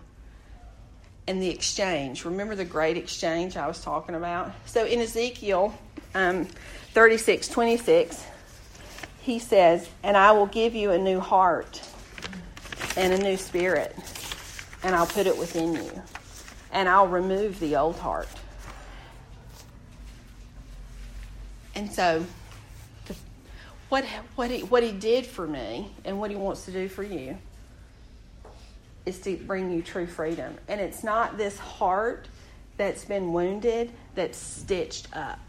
And 1.27 1.39
the 1.39 1.49
exchange. 1.49 2.25
Remember 2.25 2.55
the 2.55 2.65
great 2.65 2.97
exchange 2.97 3.55
I 3.55 3.67
was 3.67 3.81
talking 3.81 4.15
about? 4.15 4.51
So 4.65 4.85
in 4.85 4.99
Ezekiel 4.99 5.77
um, 6.15 6.45
36 6.93 7.47
26, 7.47 8.25
he 9.21 9.37
says, 9.37 9.87
And 10.01 10.17
I 10.17 10.31
will 10.31 10.47
give 10.47 10.73
you 10.73 10.89
a 10.89 10.97
new 10.97 11.19
heart 11.19 11.83
and 12.97 13.13
a 13.13 13.17
new 13.19 13.37
spirit, 13.37 13.95
and 14.81 14.95
I'll 14.95 15.05
put 15.05 15.27
it 15.27 15.37
within 15.37 15.73
you, 15.73 16.01
and 16.71 16.87
I'll 16.87 17.07
remove 17.07 17.59
the 17.59 17.75
old 17.75 17.97
heart. 17.97 18.27
And 21.75 21.91
so, 21.91 22.25
what, 23.89 24.05
what, 24.35 24.51
he, 24.51 24.61
what 24.63 24.83
he 24.83 24.91
did 24.91 25.25
for 25.25 25.47
me 25.47 25.91
and 26.05 26.19
what 26.19 26.29
he 26.29 26.35
wants 26.35 26.65
to 26.65 26.71
do 26.71 26.87
for 26.87 27.03
you 27.03 27.37
is 29.05 29.19
to 29.21 29.35
bring 29.37 29.71
you 29.71 29.81
true 29.81 30.05
freedom. 30.05 30.55
And 30.67 30.79
it's 30.79 31.03
not 31.03 31.37
this 31.37 31.57
heart 31.57 32.27
that's 32.77 33.05
been 33.05 33.33
wounded 33.33 33.91
that's 34.15 34.37
stitched 34.37 35.07
up. 35.15 35.39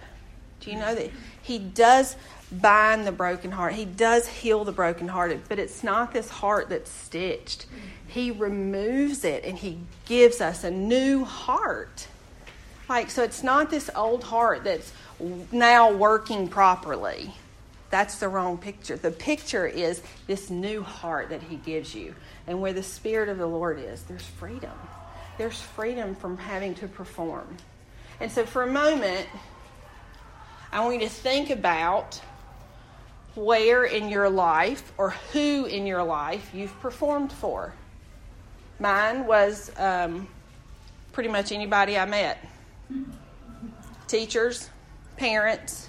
Do 0.61 0.71
you 0.71 0.79
know 0.79 0.95
that 0.95 1.11
he 1.43 1.59
does 1.59 2.17
bind 2.52 3.07
the 3.07 3.12
broken 3.12 3.52
heart. 3.52 3.75
He 3.75 3.85
does 3.85 4.26
heal 4.26 4.64
the 4.64 4.73
brokenhearted, 4.73 5.42
but 5.49 5.59
it's 5.59 5.83
not 5.83 6.12
this 6.12 6.28
heart 6.28 6.69
that's 6.69 6.90
stitched. 6.90 7.66
He 8.07 8.30
removes 8.30 9.25
it 9.25 9.45
and 9.45 9.57
he 9.57 9.78
gives 10.07 10.40
us 10.40 10.64
a 10.64 10.71
new 10.71 11.25
heart. 11.25 12.09
Like, 12.88 13.11
so 13.11 13.23
it's 13.23 13.45
not 13.45 13.71
this 13.71 13.88
old 13.95 14.25
heart 14.25 14.64
that's 14.64 14.92
now 15.52 15.92
working 15.92 16.49
properly. 16.49 17.33
That's 17.90 18.19
the 18.19 18.28
wrong 18.28 18.59
picture. 18.59 18.97
The 18.97 19.11
picture 19.11 19.66
is 19.66 20.02
this 20.26 20.50
new 20.50 20.83
heart 20.83 21.28
that 21.30 21.42
he 21.42 21.57
gives 21.57 21.95
you. 21.95 22.14
And 22.47 22.61
where 22.61 22.73
the 22.73 22.83
Spirit 22.83 23.28
of 23.28 23.38
the 23.38 23.47
Lord 23.47 23.78
is, 23.78 24.02
there's 24.02 24.25
freedom. 24.25 24.73
There's 25.38 25.61
freedom 25.61 26.14
from 26.14 26.37
having 26.37 26.75
to 26.76 26.88
perform. 26.88 27.57
And 28.21 28.30
so, 28.30 28.45
for 28.45 28.62
a 28.62 28.71
moment, 28.71 29.26
I 30.73 30.80
want 30.85 31.00
you 31.00 31.09
to 31.09 31.14
think 31.14 31.50
about 31.50 32.21
where 33.34 33.84
in 33.84 34.08
your 34.08 34.28
life 34.28 34.92
or 34.99 35.10
who 35.32 35.64
in 35.66 35.87
your 35.87 36.02
life 36.02 36.50
you've 36.54 36.78
performed 36.80 37.32
for. 37.32 37.75
Mine 38.78 39.26
was 39.26 39.70
um, 39.76 40.28
pretty 41.12 41.28
much 41.28 41.52
anybody 41.52 41.99
I 41.99 42.06
met 42.06 42.38
teachers, 44.08 44.68
parents, 45.16 45.88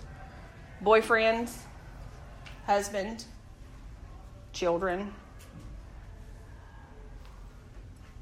boyfriends, 0.83 1.55
husband, 2.67 3.25
children, 4.53 5.11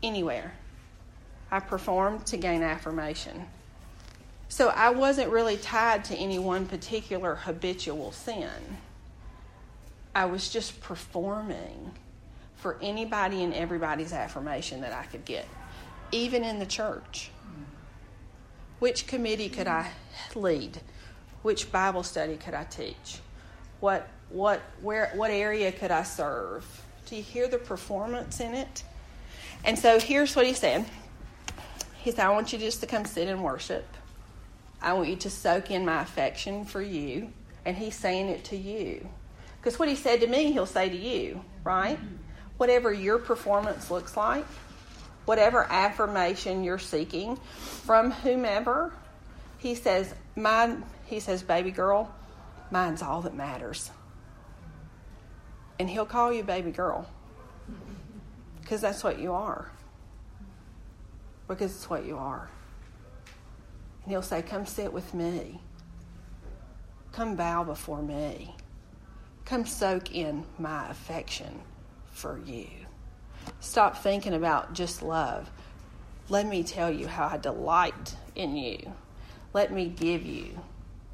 anywhere. 0.01 0.53
I 1.51 1.59
performed 1.59 2.25
to 2.27 2.37
gain 2.37 2.63
affirmation. 2.63 3.45
So 4.47 4.69
I 4.69 4.89
wasn't 4.89 5.29
really 5.31 5.57
tied 5.57 6.05
to 6.05 6.15
any 6.15 6.39
one 6.39 6.65
particular 6.65 7.35
habitual 7.35 8.11
sin. 8.11 8.49
I 10.19 10.25
was 10.25 10.49
just 10.49 10.81
performing 10.81 11.91
for 12.57 12.77
anybody 12.81 13.41
and 13.41 13.53
everybody's 13.53 14.11
affirmation 14.11 14.81
that 14.81 14.91
I 14.91 15.03
could 15.03 15.23
get, 15.23 15.47
even 16.11 16.43
in 16.43 16.59
the 16.59 16.65
church. 16.65 17.31
Which 18.79 19.07
committee 19.07 19.47
could 19.47 19.67
I 19.67 19.89
lead? 20.35 20.81
Which 21.41 21.71
Bible 21.71 22.03
study 22.03 22.35
could 22.35 22.53
I 22.53 22.65
teach? 22.65 23.19
What 23.79 24.09
what 24.29 24.59
where 24.81 25.09
what 25.15 25.31
area 25.31 25.71
could 25.71 25.89
I 25.89 26.03
serve? 26.03 26.65
Do 27.05 27.15
you 27.15 27.23
hear 27.23 27.47
the 27.47 27.57
performance 27.57 28.41
in 28.41 28.53
it? 28.53 28.83
And 29.63 29.79
so 29.79 30.01
here's 30.01 30.35
what 30.35 30.45
he 30.45 30.51
said. 30.53 30.85
He 32.03 32.11
said, 32.11 32.25
I 32.25 32.31
want 32.31 32.51
you 32.51 32.59
just 32.59 32.81
to 32.81 32.87
come 32.87 33.05
sit 33.05 33.29
and 33.29 33.41
worship. 33.41 33.87
I 34.81 34.91
want 34.91 35.07
you 35.07 35.15
to 35.15 35.29
soak 35.29 35.71
in 35.71 35.85
my 35.85 36.01
affection 36.01 36.65
for 36.65 36.81
you. 36.81 37.31
And 37.63 37.77
he's 37.77 37.95
saying 37.95 38.27
it 38.27 38.43
to 38.45 38.57
you. 38.57 39.07
Because 39.59 39.77
what 39.77 39.89
he 39.89 39.95
said 39.95 40.21
to 40.21 40.27
me, 40.27 40.51
he'll 40.51 40.65
say 40.65 40.89
to 40.89 40.95
you, 40.95 41.43
right? 41.63 41.99
Whatever 42.57 42.93
your 42.93 43.17
performance 43.17 43.91
looks 43.91 44.15
like, 44.15 44.45
whatever 45.25 45.65
affirmation 45.69 46.63
you're 46.63 46.79
seeking 46.79 47.35
from 47.35 48.11
whomever, 48.11 48.93
he 49.57 49.75
says, 49.75 50.13
mine, 50.35 50.83
he 51.05 51.19
says, 51.19 51.43
baby 51.43 51.71
girl, 51.71 52.13
mine's 52.71 53.01
all 53.01 53.21
that 53.21 53.35
matters. 53.35 53.91
And 55.77 55.89
he'll 55.89 56.05
call 56.05 56.31
you 56.31 56.43
baby 56.43 56.71
girl. 56.71 57.07
Because 58.61 58.81
that's 58.81 59.03
what 59.03 59.19
you 59.19 59.33
are. 59.33 59.71
Because 61.47 61.71
it's 61.71 61.89
what 61.89 62.05
you 62.05 62.17
are. 62.17 62.49
And 64.03 64.11
he'll 64.11 64.21
say, 64.21 64.41
Come 64.41 64.65
sit 64.65 64.93
with 64.93 65.13
me. 65.13 65.59
Come 67.11 67.35
bow 67.35 67.63
before 67.63 68.01
me. 68.01 68.55
Come 69.49 69.65
soak 69.65 70.13
in 70.13 70.45
my 70.59 70.87
affection 70.91 71.61
for 72.11 72.39
you. 72.45 72.67
Stop 73.59 73.97
thinking 73.97 74.35
about 74.35 74.73
just 74.73 75.01
love. 75.01 75.49
Let 76.29 76.45
me 76.45 76.61
tell 76.61 76.91
you 76.91 77.07
how 77.07 77.29
I 77.29 77.37
delight 77.37 78.15
in 78.35 78.55
you. 78.55 78.93
Let 79.51 79.73
me 79.73 79.87
give 79.87 80.23
you 80.23 80.59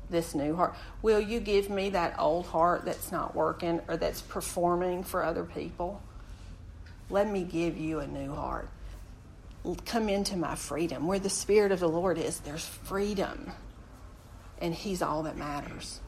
this 0.09 0.35
new 0.35 0.53
heart. 0.53 0.75
Will 1.01 1.21
you 1.21 1.39
give 1.39 1.69
me 1.69 1.91
that 1.91 2.19
old 2.19 2.47
heart 2.47 2.83
that's 2.83 3.09
not 3.09 3.35
working 3.35 3.79
or 3.87 3.95
that's 3.95 4.21
performing 4.21 5.05
for 5.05 5.23
other 5.23 5.45
people? 5.45 6.01
Let 7.09 7.29
me 7.31 7.43
give 7.43 7.77
you 7.77 7.99
a 8.01 8.07
new 8.07 8.35
heart. 8.35 8.67
Come 9.85 10.09
into 10.09 10.35
my 10.35 10.55
freedom. 10.55 11.07
Where 11.07 11.19
the 11.19 11.29
Spirit 11.29 11.71
of 11.71 11.79
the 11.79 11.87
Lord 11.87 12.17
is, 12.17 12.41
there's 12.41 12.65
freedom. 12.65 13.53
And 14.59 14.75
He's 14.75 15.01
all 15.01 15.23
that 15.23 15.37
matters. 15.37 16.01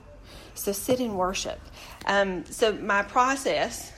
So 0.56 0.72
sit 0.72 1.00
in 1.00 1.16
worship. 1.16 1.60
Um, 2.06 2.46
so 2.46 2.74
my 2.74 3.04
process 3.04 3.92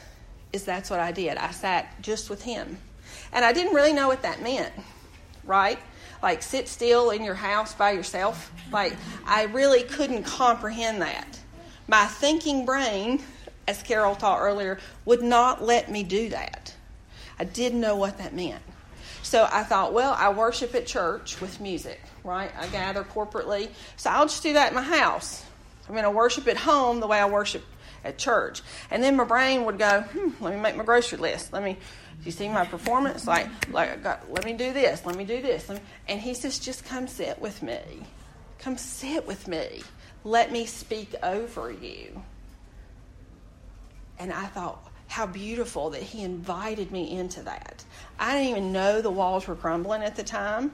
is 0.51 0.65
that's 0.65 0.89
what 0.89 0.99
I 0.99 1.11
did. 1.11 1.37
I 1.37 1.51
sat 1.51 2.01
just 2.01 2.29
with 2.29 2.43
Him. 2.43 2.77
And 3.31 3.45
I 3.45 3.53
didn't 3.53 3.73
really 3.73 3.93
know 3.93 4.07
what 4.07 4.23
that 4.23 4.41
meant, 4.41 4.73
right? 5.43 5.79
Like 6.21 6.41
sit 6.41 6.67
still 6.67 7.11
in 7.11 7.23
your 7.23 7.35
house 7.35 7.73
by 7.73 7.91
yourself. 7.91 8.51
Like 8.71 8.95
I 9.25 9.43
really 9.45 9.83
couldn't 9.83 10.23
comprehend 10.23 11.01
that. 11.01 11.39
My 11.87 12.05
thinking 12.05 12.65
brain, 12.65 13.21
as 13.67 13.81
Carol 13.83 14.15
taught 14.15 14.39
earlier, 14.39 14.79
would 15.05 15.23
not 15.23 15.63
let 15.63 15.89
me 15.89 16.03
do 16.03 16.29
that. 16.29 16.73
I 17.39 17.45
didn't 17.45 17.79
know 17.79 17.95
what 17.95 18.17
that 18.17 18.33
meant. 18.33 18.61
So 19.21 19.47
I 19.51 19.63
thought, 19.63 19.93
well, 19.93 20.15
I 20.17 20.29
worship 20.29 20.75
at 20.75 20.87
church 20.87 21.39
with 21.39 21.61
music, 21.61 22.01
right? 22.23 22.51
I 22.57 22.67
gather 22.67 23.03
corporately. 23.03 23.69
So 23.95 24.09
I'll 24.09 24.25
just 24.25 24.43
do 24.43 24.53
that 24.53 24.69
in 24.69 24.75
my 24.75 24.81
house. 24.81 25.45
I'm 25.89 25.95
going 25.95 26.03
to 26.03 26.11
worship 26.11 26.47
at 26.47 26.55
home 26.55 26.99
the 26.99 27.07
way 27.07 27.19
I 27.19 27.25
worship 27.25 27.63
at 28.03 28.19
church. 28.19 28.61
And 28.91 29.03
then 29.03 29.15
my 29.15 29.23
brain 29.23 29.65
would 29.65 29.79
go, 29.79 30.01
hmm, 30.01 30.43
let 30.43 30.53
me 30.53 30.61
make 30.61 30.75
my 30.75 30.83
grocery 30.83 31.17
list. 31.17 31.51
Let 31.51 31.63
me, 31.63 31.77
you 32.23 32.31
see 32.31 32.47
my 32.47 32.63
performance? 32.63 33.25
Like, 33.25 33.47
like 33.73 34.03
got, 34.03 34.31
let 34.31 34.45
me 34.45 34.53
do 34.53 34.71
this. 34.71 35.03
Let 35.03 35.15
me 35.15 35.25
do 35.25 35.41
this. 35.41 35.69
And 36.07 36.21
he 36.21 36.35
says, 36.35 36.59
just 36.59 36.85
come 36.85 37.07
sit 37.07 37.41
with 37.41 37.63
me. 37.63 37.79
Come 38.59 38.77
sit 38.77 39.25
with 39.25 39.47
me. 39.47 39.81
Let 40.23 40.51
me 40.51 40.67
speak 40.67 41.15
over 41.23 41.71
you. 41.71 42.21
And 44.19 44.31
I 44.31 44.45
thought, 44.45 44.91
how 45.07 45.25
beautiful 45.25 45.89
that 45.89 46.03
he 46.03 46.21
invited 46.21 46.91
me 46.91 47.17
into 47.17 47.41
that. 47.41 47.83
I 48.19 48.33
didn't 48.33 48.49
even 48.49 48.71
know 48.71 49.01
the 49.01 49.09
walls 49.09 49.47
were 49.47 49.55
crumbling 49.55 50.03
at 50.03 50.15
the 50.15 50.23
time, 50.23 50.71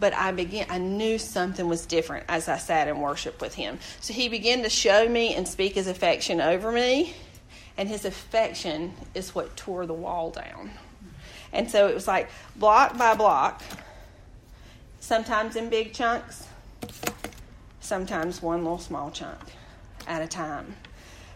but 0.00 0.14
I 0.14 0.32
began 0.32 0.66
I 0.68 0.78
knew 0.78 1.18
something 1.18 1.68
was 1.68 1.86
different 1.86 2.26
as 2.28 2.48
I 2.48 2.58
sat 2.58 2.88
in 2.88 3.00
worship 3.00 3.40
with 3.40 3.54
him. 3.54 3.78
So 4.00 4.12
he 4.12 4.28
began 4.28 4.62
to 4.62 4.70
show 4.70 5.08
me 5.08 5.34
and 5.34 5.46
speak 5.46 5.74
his 5.74 5.86
affection 5.86 6.40
over 6.40 6.72
me, 6.72 7.14
and 7.76 7.88
his 7.88 8.04
affection 8.04 8.94
is 9.14 9.34
what 9.34 9.56
tore 9.56 9.86
the 9.86 9.94
wall 9.94 10.30
down. 10.30 10.70
And 11.52 11.70
so 11.70 11.88
it 11.88 11.94
was 11.94 12.06
like 12.06 12.28
block 12.56 12.98
by 12.98 13.14
block, 13.14 13.62
sometimes 15.00 15.56
in 15.56 15.70
big 15.70 15.92
chunks, 15.92 16.46
sometimes 17.80 18.42
one 18.42 18.62
little 18.62 18.78
small 18.78 19.10
chunk 19.10 19.38
at 20.06 20.22
a 20.22 20.26
time. 20.26 20.76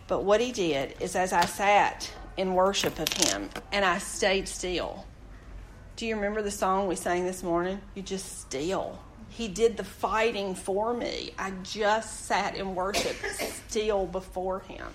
But 0.08 0.24
what 0.24 0.40
he 0.40 0.52
did 0.52 0.94
is 1.00 1.16
as 1.16 1.32
I 1.32 1.46
sat 1.46 2.12
in 2.36 2.54
worship 2.54 2.98
of 2.98 3.08
Him, 3.12 3.50
and 3.72 3.84
I 3.84 3.98
stayed 3.98 4.48
still. 4.48 5.04
Do 6.02 6.08
you 6.08 6.16
remember 6.16 6.42
the 6.42 6.50
song 6.50 6.88
we 6.88 6.96
sang 6.96 7.26
this 7.26 7.44
morning? 7.44 7.80
You 7.94 8.02
just 8.02 8.40
still. 8.40 8.98
He 9.28 9.46
did 9.46 9.76
the 9.76 9.84
fighting 9.84 10.56
for 10.56 10.92
me. 10.92 11.30
I 11.38 11.52
just 11.62 12.24
sat 12.24 12.56
in 12.56 12.74
worship 12.74 13.14
still 13.68 14.06
before 14.06 14.58
Him. 14.66 14.88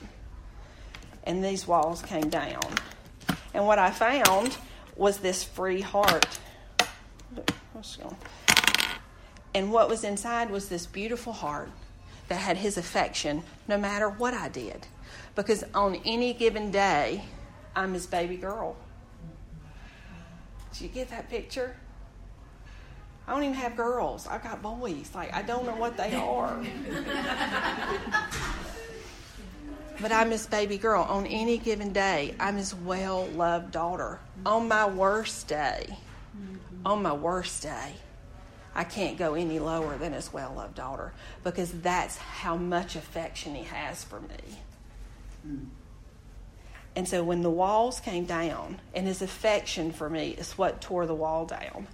And 1.23 1.41
these 1.41 1.65
walls 1.65 2.01
came 2.01 2.27
down. 2.27 2.61
And 3.53 3.65
what 3.65 3.79
I 3.79 3.89
found 3.89 4.57
was 4.97 5.19
this 5.19 5.45
free 5.45 5.79
heart. 5.79 6.39
And 9.55 9.71
what 9.71 9.87
was 9.87 10.03
inside 10.03 10.49
was 10.49 10.67
this 10.67 10.85
beautiful 10.85 11.31
heart 11.31 11.71
that 12.27 12.35
had 12.35 12.57
His 12.57 12.77
affection 12.77 13.43
no 13.65 13.77
matter 13.77 14.09
what 14.09 14.33
I 14.33 14.49
did. 14.49 14.87
Because 15.35 15.63
on 15.73 16.01
any 16.03 16.33
given 16.33 16.69
day, 16.69 17.23
I'm 17.77 17.93
his 17.93 18.07
baby 18.07 18.35
girl. 18.35 18.75
Did 20.77 20.83
you 20.83 20.89
get 20.89 21.09
that 21.09 21.27
picture? 21.27 21.75
I 23.27 23.33
don't 23.33 23.41
even 23.43 23.55
have 23.55 23.75
girls. 23.75 24.27
I've 24.27 24.43
got 24.43 24.61
boys. 24.61 25.09
Like, 25.15 25.33
I 25.33 25.41
don't 25.41 25.65
know 25.65 25.75
what 25.75 25.97
they 25.97 26.13
are. 26.13 26.55
but 29.99 30.11
I'm 30.11 30.29
his 30.29 30.45
baby 30.45 30.77
girl. 30.77 31.01
On 31.01 31.25
any 31.25 31.57
given 31.57 31.93
day, 31.93 32.35
I'm 32.39 32.57
his 32.57 32.75
well 32.75 33.25
loved 33.25 33.71
daughter. 33.71 34.19
On 34.45 34.67
my 34.67 34.85
worst 34.85 35.47
day, 35.47 35.97
on 36.85 37.01
my 37.01 37.13
worst 37.13 37.63
day, 37.63 37.93
I 38.75 38.83
can't 38.83 39.17
go 39.17 39.33
any 39.33 39.57
lower 39.57 39.97
than 39.97 40.13
his 40.13 40.31
well 40.31 40.53
loved 40.55 40.75
daughter 40.75 41.11
because 41.43 41.71
that's 41.71 42.17
how 42.17 42.55
much 42.55 42.95
affection 42.95 43.55
he 43.55 43.63
has 43.63 44.03
for 44.03 44.19
me. 44.19 44.59
Hmm. 45.41 45.63
And 46.97 47.07
so 47.07 47.23
when 47.23 47.43
the 47.43 47.49
walls 47.51 47.99
came 47.99 48.25
down, 48.25 48.79
and 48.95 49.05
his 49.05 49.21
affection 49.21 49.91
for 49.91 50.09
me 50.09 50.29
is 50.29 50.53
what 50.53 50.81
tore 50.81 51.05
the 51.05 51.13
wall 51.13 51.45
down, 51.45 51.85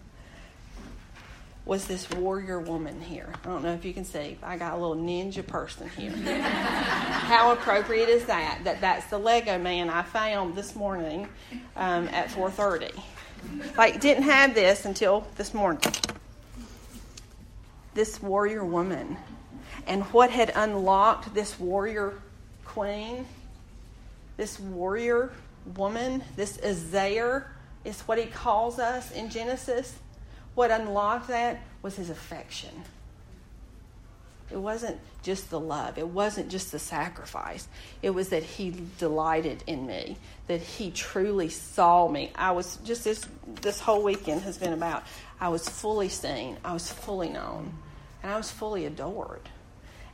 was 1.65 1.87
this 1.87 2.09
warrior 2.11 2.61
woman 2.61 3.01
here. 3.01 3.33
I 3.43 3.47
don't 3.49 3.63
know 3.63 3.73
if 3.73 3.83
you 3.83 3.93
can 3.93 4.05
see. 4.05 4.37
I 4.41 4.55
got 4.55 4.71
a 4.71 4.77
little 4.77 4.95
ninja 4.95 5.45
person 5.45 5.89
here. 5.89 6.11
How 6.41 7.51
appropriate 7.51 8.07
is 8.07 8.23
that? 8.27 8.61
That 8.63 8.79
that's 8.79 9.05
the 9.07 9.17
Lego 9.17 9.59
man 9.59 9.89
I 9.89 10.03
found 10.03 10.55
this 10.55 10.73
morning 10.73 11.27
um, 11.75 12.07
at 12.07 12.29
4:30. 12.29 12.97
Like 13.75 13.99
didn't 13.99 14.23
have 14.23 14.53
this 14.53 14.85
until 14.85 15.27
this 15.35 15.53
morning. 15.53 15.83
This 17.93 18.21
warrior 18.21 18.63
woman, 18.63 19.17
and 19.85 20.03
what 20.13 20.29
had 20.29 20.53
unlocked 20.55 21.33
this 21.33 21.59
warrior 21.59 22.13
queen 22.63 23.25
this 24.37 24.59
warrior 24.59 25.31
woman, 25.75 26.23
this 26.35 26.57
ezer, 26.61 27.47
is 27.85 28.01
what 28.01 28.17
he 28.17 28.25
calls 28.25 28.79
us 28.79 29.11
in 29.11 29.29
Genesis. 29.29 29.93
What 30.55 30.71
unlocked 30.71 31.29
that 31.29 31.61
was 31.81 31.95
his 31.95 32.09
affection. 32.09 32.83
It 34.51 34.57
wasn't 34.57 34.99
just 35.23 35.49
the 35.49 35.59
love, 35.59 35.97
it 35.97 36.07
wasn't 36.07 36.49
just 36.49 36.71
the 36.71 36.79
sacrifice. 36.79 37.67
It 38.01 38.11
was 38.11 38.29
that 38.29 38.43
he 38.43 38.73
delighted 38.99 39.63
in 39.65 39.87
me, 39.87 40.17
that 40.47 40.61
he 40.61 40.91
truly 40.91 41.49
saw 41.49 42.07
me. 42.07 42.31
I 42.35 42.51
was 42.51 42.77
just 42.83 43.03
this 43.03 43.25
this 43.61 43.79
whole 43.79 44.03
weekend 44.03 44.41
has 44.41 44.57
been 44.57 44.73
about 44.73 45.03
I 45.39 45.49
was 45.49 45.67
fully 45.67 46.09
seen, 46.09 46.57
I 46.63 46.73
was 46.73 46.91
fully 46.91 47.29
known, 47.29 47.73
and 48.21 48.31
I 48.31 48.37
was 48.37 48.51
fully 48.51 48.85
adored. 48.85 49.49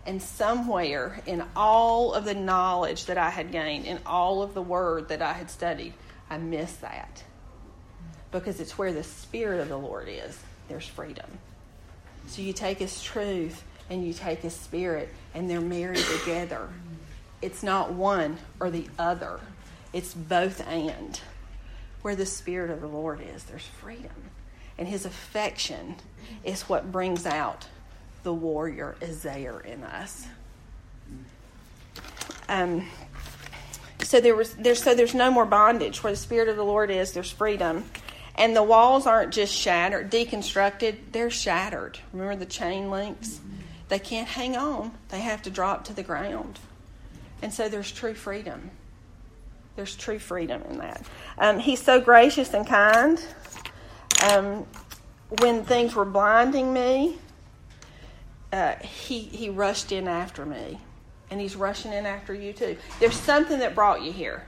And 0.09 0.19
somewhere 0.23 1.21
in 1.27 1.43
all 1.55 2.15
of 2.15 2.25
the 2.25 2.33
knowledge 2.33 3.05
that 3.05 3.19
I 3.19 3.29
had 3.29 3.51
gained, 3.51 3.85
in 3.85 3.99
all 4.07 4.41
of 4.41 4.55
the 4.55 4.61
word 4.61 5.09
that 5.09 5.21
I 5.21 5.33
had 5.33 5.51
studied, 5.51 5.93
I 6.31 6.39
missed 6.39 6.81
that. 6.81 7.23
Because 8.31 8.59
it's 8.59 8.75
where 8.75 8.91
the 8.91 9.03
Spirit 9.03 9.59
of 9.61 9.69
the 9.69 9.77
Lord 9.77 10.07
is, 10.09 10.35
there's 10.67 10.87
freedom. 10.87 11.27
So 12.25 12.41
you 12.41 12.53
take 12.53 12.79
His 12.79 13.03
truth 13.03 13.63
and 13.91 14.03
you 14.03 14.13
take 14.13 14.39
His 14.39 14.55
Spirit, 14.55 15.13
and 15.35 15.47
they're 15.47 15.61
married 15.61 16.03
together. 16.19 16.69
It's 17.43 17.61
not 17.61 17.93
one 17.93 18.39
or 18.59 18.71
the 18.71 18.87
other, 18.97 19.39
it's 19.93 20.15
both 20.15 20.67
and. 20.67 21.21
Where 22.01 22.15
the 22.15 22.25
Spirit 22.25 22.71
of 22.71 22.81
the 22.81 22.87
Lord 22.87 23.21
is, 23.21 23.43
there's 23.43 23.61
freedom. 23.61 24.31
And 24.75 24.87
His 24.87 25.05
affection 25.05 25.97
is 26.43 26.63
what 26.63 26.91
brings 26.91 27.27
out 27.27 27.67
the 28.23 28.33
warrior 28.33 28.95
is 29.01 29.21
there 29.21 29.59
in 29.59 29.83
us. 29.83 30.27
Um, 32.47 32.87
so 34.01 34.19
there 34.19 34.35
was 34.35 34.55
there's 34.55 34.81
so 34.81 34.95
there's 34.95 35.13
no 35.13 35.29
more 35.29 35.45
bondage. 35.45 36.03
Where 36.03 36.11
the 36.13 36.17
spirit 36.17 36.47
of 36.49 36.55
the 36.55 36.65
Lord 36.65 36.89
is, 36.89 37.13
there's 37.13 37.31
freedom. 37.31 37.85
And 38.35 38.55
the 38.55 38.63
walls 38.63 39.05
aren't 39.05 39.33
just 39.33 39.53
shattered, 39.53 40.09
deconstructed, 40.09 40.95
they're 41.11 41.29
shattered. 41.29 41.99
Remember 42.13 42.37
the 42.37 42.45
chain 42.45 42.89
links? 42.89 43.41
They 43.89 43.99
can't 43.99 44.29
hang 44.29 44.55
on. 44.55 44.91
They 45.09 45.19
have 45.19 45.41
to 45.41 45.49
drop 45.49 45.83
to 45.85 45.93
the 45.93 46.03
ground. 46.03 46.57
And 47.41 47.53
so 47.53 47.67
there's 47.67 47.91
true 47.91 48.13
freedom. 48.13 48.71
There's 49.75 49.95
true 49.95 50.19
freedom 50.19 50.61
in 50.69 50.77
that. 50.77 51.05
Um, 51.37 51.59
he's 51.59 51.81
so 51.81 51.99
gracious 51.99 52.53
and 52.53 52.65
kind. 52.65 53.21
Um, 54.29 54.65
when 55.39 55.63
things 55.65 55.93
were 55.95 56.05
blinding 56.05 56.71
me, 56.71 57.17
uh, 58.51 58.75
he 58.81 59.19
he 59.19 59.49
rushed 59.49 59.91
in 59.91 60.07
after 60.07 60.45
me, 60.45 60.79
and 61.29 61.39
he's 61.39 61.55
rushing 61.55 61.93
in 61.93 62.05
after 62.05 62.33
you 62.33 62.53
too. 62.53 62.77
There's 62.99 63.15
something 63.15 63.59
that 63.59 63.75
brought 63.75 64.01
you 64.01 64.11
here. 64.11 64.45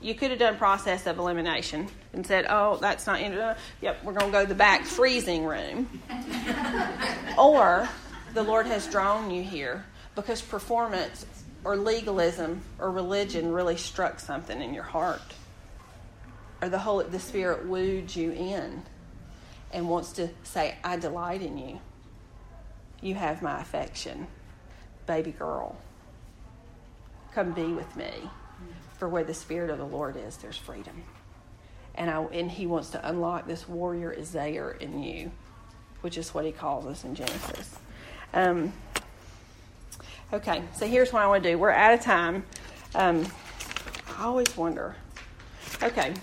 You 0.00 0.14
could 0.14 0.30
have 0.30 0.38
done 0.38 0.56
process 0.56 1.06
of 1.06 1.18
elimination 1.18 1.88
and 2.12 2.26
said, 2.26 2.46
"Oh, 2.50 2.76
that's 2.76 3.06
not 3.06 3.20
in. 3.20 3.32
Yep, 3.80 4.04
we're 4.04 4.12
going 4.12 4.26
to 4.26 4.32
go 4.32 4.42
to 4.42 4.48
the 4.48 4.54
back 4.54 4.84
freezing 4.84 5.44
room." 5.44 5.88
or 7.38 7.88
the 8.34 8.42
Lord 8.42 8.66
has 8.66 8.86
drawn 8.88 9.30
you 9.30 9.42
here 9.42 9.84
because 10.16 10.42
performance 10.42 11.24
or 11.62 11.76
legalism 11.76 12.60
or 12.78 12.90
religion 12.90 13.52
really 13.52 13.76
struck 13.76 14.18
something 14.18 14.60
in 14.60 14.74
your 14.74 14.82
heart, 14.82 15.22
or 16.60 16.68
the 16.68 16.78
Holy 16.78 17.06
the 17.06 17.20
Spirit 17.20 17.66
wooed 17.66 18.14
you 18.14 18.32
in 18.32 18.82
and 19.72 19.88
wants 19.88 20.12
to 20.14 20.28
say, 20.42 20.74
"I 20.82 20.96
delight 20.96 21.40
in 21.40 21.56
you." 21.56 21.80
You 23.04 23.14
have 23.16 23.42
my 23.42 23.60
affection. 23.60 24.26
Baby 25.06 25.32
girl, 25.32 25.76
come 27.34 27.52
be 27.52 27.66
with 27.66 27.94
me. 27.96 28.30
For 28.96 29.08
where 29.10 29.24
the 29.24 29.34
Spirit 29.34 29.68
of 29.68 29.76
the 29.76 29.84
Lord 29.84 30.16
is, 30.16 30.38
there's 30.38 30.56
freedom. 30.56 31.02
And, 31.96 32.10
I, 32.10 32.22
and 32.22 32.50
He 32.50 32.66
wants 32.66 32.88
to 32.90 33.06
unlock 33.06 33.46
this 33.46 33.68
warrior 33.68 34.14
ezer 34.18 34.70
in 34.80 35.02
you, 35.02 35.30
which 36.00 36.16
is 36.16 36.32
what 36.32 36.46
He 36.46 36.52
calls 36.52 36.86
us 36.86 37.04
in 37.04 37.14
Genesis. 37.14 37.76
Um, 38.32 38.72
okay, 40.32 40.62
so 40.74 40.86
here's 40.86 41.12
what 41.12 41.22
I 41.22 41.26
want 41.26 41.42
to 41.42 41.50
do. 41.50 41.58
We're 41.58 41.72
out 41.72 41.92
of 41.92 42.00
time. 42.00 42.46
Um, 42.94 43.26
I 44.16 44.24
always 44.24 44.56
wonder. 44.56 44.96
Okay. 45.82 46.14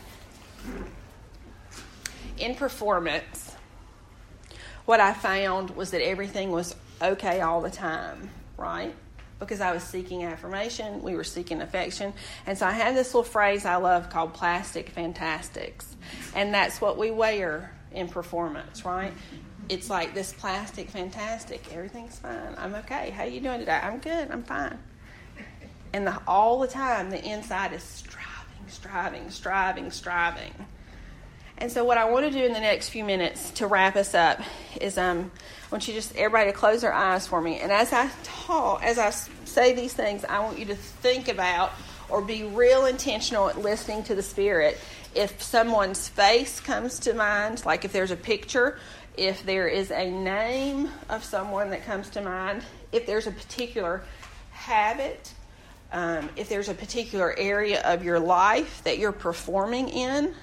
In 2.39 2.55
performance, 2.55 3.40
what 4.91 4.99
I 4.99 5.13
found 5.13 5.69
was 5.69 5.91
that 5.91 6.01
everything 6.01 6.51
was 6.51 6.75
okay 7.01 7.39
all 7.39 7.61
the 7.61 7.69
time, 7.69 8.29
right? 8.57 8.93
Because 9.39 9.61
I 9.61 9.71
was 9.71 9.83
seeking 9.83 10.25
affirmation, 10.25 11.01
we 11.01 11.15
were 11.15 11.23
seeking 11.23 11.61
affection. 11.61 12.11
And 12.45 12.57
so 12.57 12.67
I 12.67 12.71
had 12.71 12.93
this 12.93 13.13
little 13.13 13.23
phrase 13.23 13.65
I 13.65 13.77
love 13.77 14.09
called 14.09 14.33
plastic 14.33 14.89
fantastics. 14.89 15.95
And 16.35 16.53
that's 16.53 16.81
what 16.81 16.97
we 16.97 17.09
wear 17.09 17.73
in 17.93 18.09
performance, 18.09 18.83
right? 18.83 19.13
It's 19.69 19.89
like 19.89 20.13
this 20.13 20.33
plastic 20.33 20.89
fantastic. 20.89 21.73
Everything's 21.73 22.19
fine. 22.19 22.53
I'm 22.57 22.75
okay. 22.75 23.11
How 23.11 23.23
you 23.23 23.39
doing 23.39 23.59
today? 23.59 23.79
I'm 23.81 23.99
good. 23.99 24.29
I'm 24.29 24.43
fine. 24.43 24.77
And 25.93 26.05
the, 26.05 26.21
all 26.27 26.59
the 26.59 26.67
time, 26.67 27.11
the 27.11 27.23
inside 27.23 27.71
is 27.71 27.81
striving, 27.81 28.67
striving, 28.67 29.29
striving, 29.29 29.89
striving. 29.89 30.53
And 31.61 31.71
so, 31.71 31.83
what 31.83 31.99
I 31.99 32.05
want 32.09 32.25
to 32.25 32.31
do 32.31 32.43
in 32.43 32.53
the 32.53 32.59
next 32.59 32.89
few 32.89 33.03
minutes 33.03 33.51
to 33.51 33.67
wrap 33.67 33.95
us 33.95 34.15
up 34.15 34.41
is 34.81 34.97
um, 34.97 35.29
I 35.65 35.67
want 35.71 35.87
you 35.87 35.93
just 35.93 36.15
everybody 36.15 36.51
to 36.51 36.57
close 36.57 36.81
their 36.81 36.91
eyes 36.91 37.27
for 37.27 37.39
me. 37.39 37.59
And 37.59 37.71
as 37.71 37.93
I 37.93 38.09
talk, 38.23 38.81
as 38.83 38.97
I 38.97 39.11
say 39.45 39.71
these 39.73 39.93
things, 39.93 40.25
I 40.25 40.39
want 40.39 40.57
you 40.57 40.65
to 40.65 40.75
think 40.75 41.27
about 41.27 41.71
or 42.09 42.23
be 42.23 42.45
real 42.45 42.87
intentional 42.87 43.47
at 43.47 43.59
listening 43.59 44.01
to 44.05 44.15
the 44.15 44.23
Spirit. 44.23 44.79
If 45.13 45.39
someone's 45.43 46.09
face 46.09 46.59
comes 46.59 46.97
to 47.01 47.13
mind, 47.13 47.63
like 47.63 47.85
if 47.85 47.93
there's 47.93 48.09
a 48.09 48.15
picture, 48.15 48.79
if 49.15 49.45
there 49.45 49.67
is 49.67 49.91
a 49.91 50.09
name 50.09 50.89
of 51.09 51.23
someone 51.23 51.69
that 51.69 51.85
comes 51.85 52.09
to 52.11 52.23
mind, 52.23 52.63
if 52.91 53.05
there's 53.05 53.27
a 53.27 53.31
particular 53.31 54.01
habit, 54.49 55.31
um, 55.91 56.27
if 56.35 56.49
there's 56.49 56.69
a 56.69 56.73
particular 56.73 57.37
area 57.37 57.83
of 57.83 58.03
your 58.03 58.19
life 58.19 58.81
that 58.83 58.97
you're 58.97 59.11
performing 59.11 59.89
in, 59.89 60.33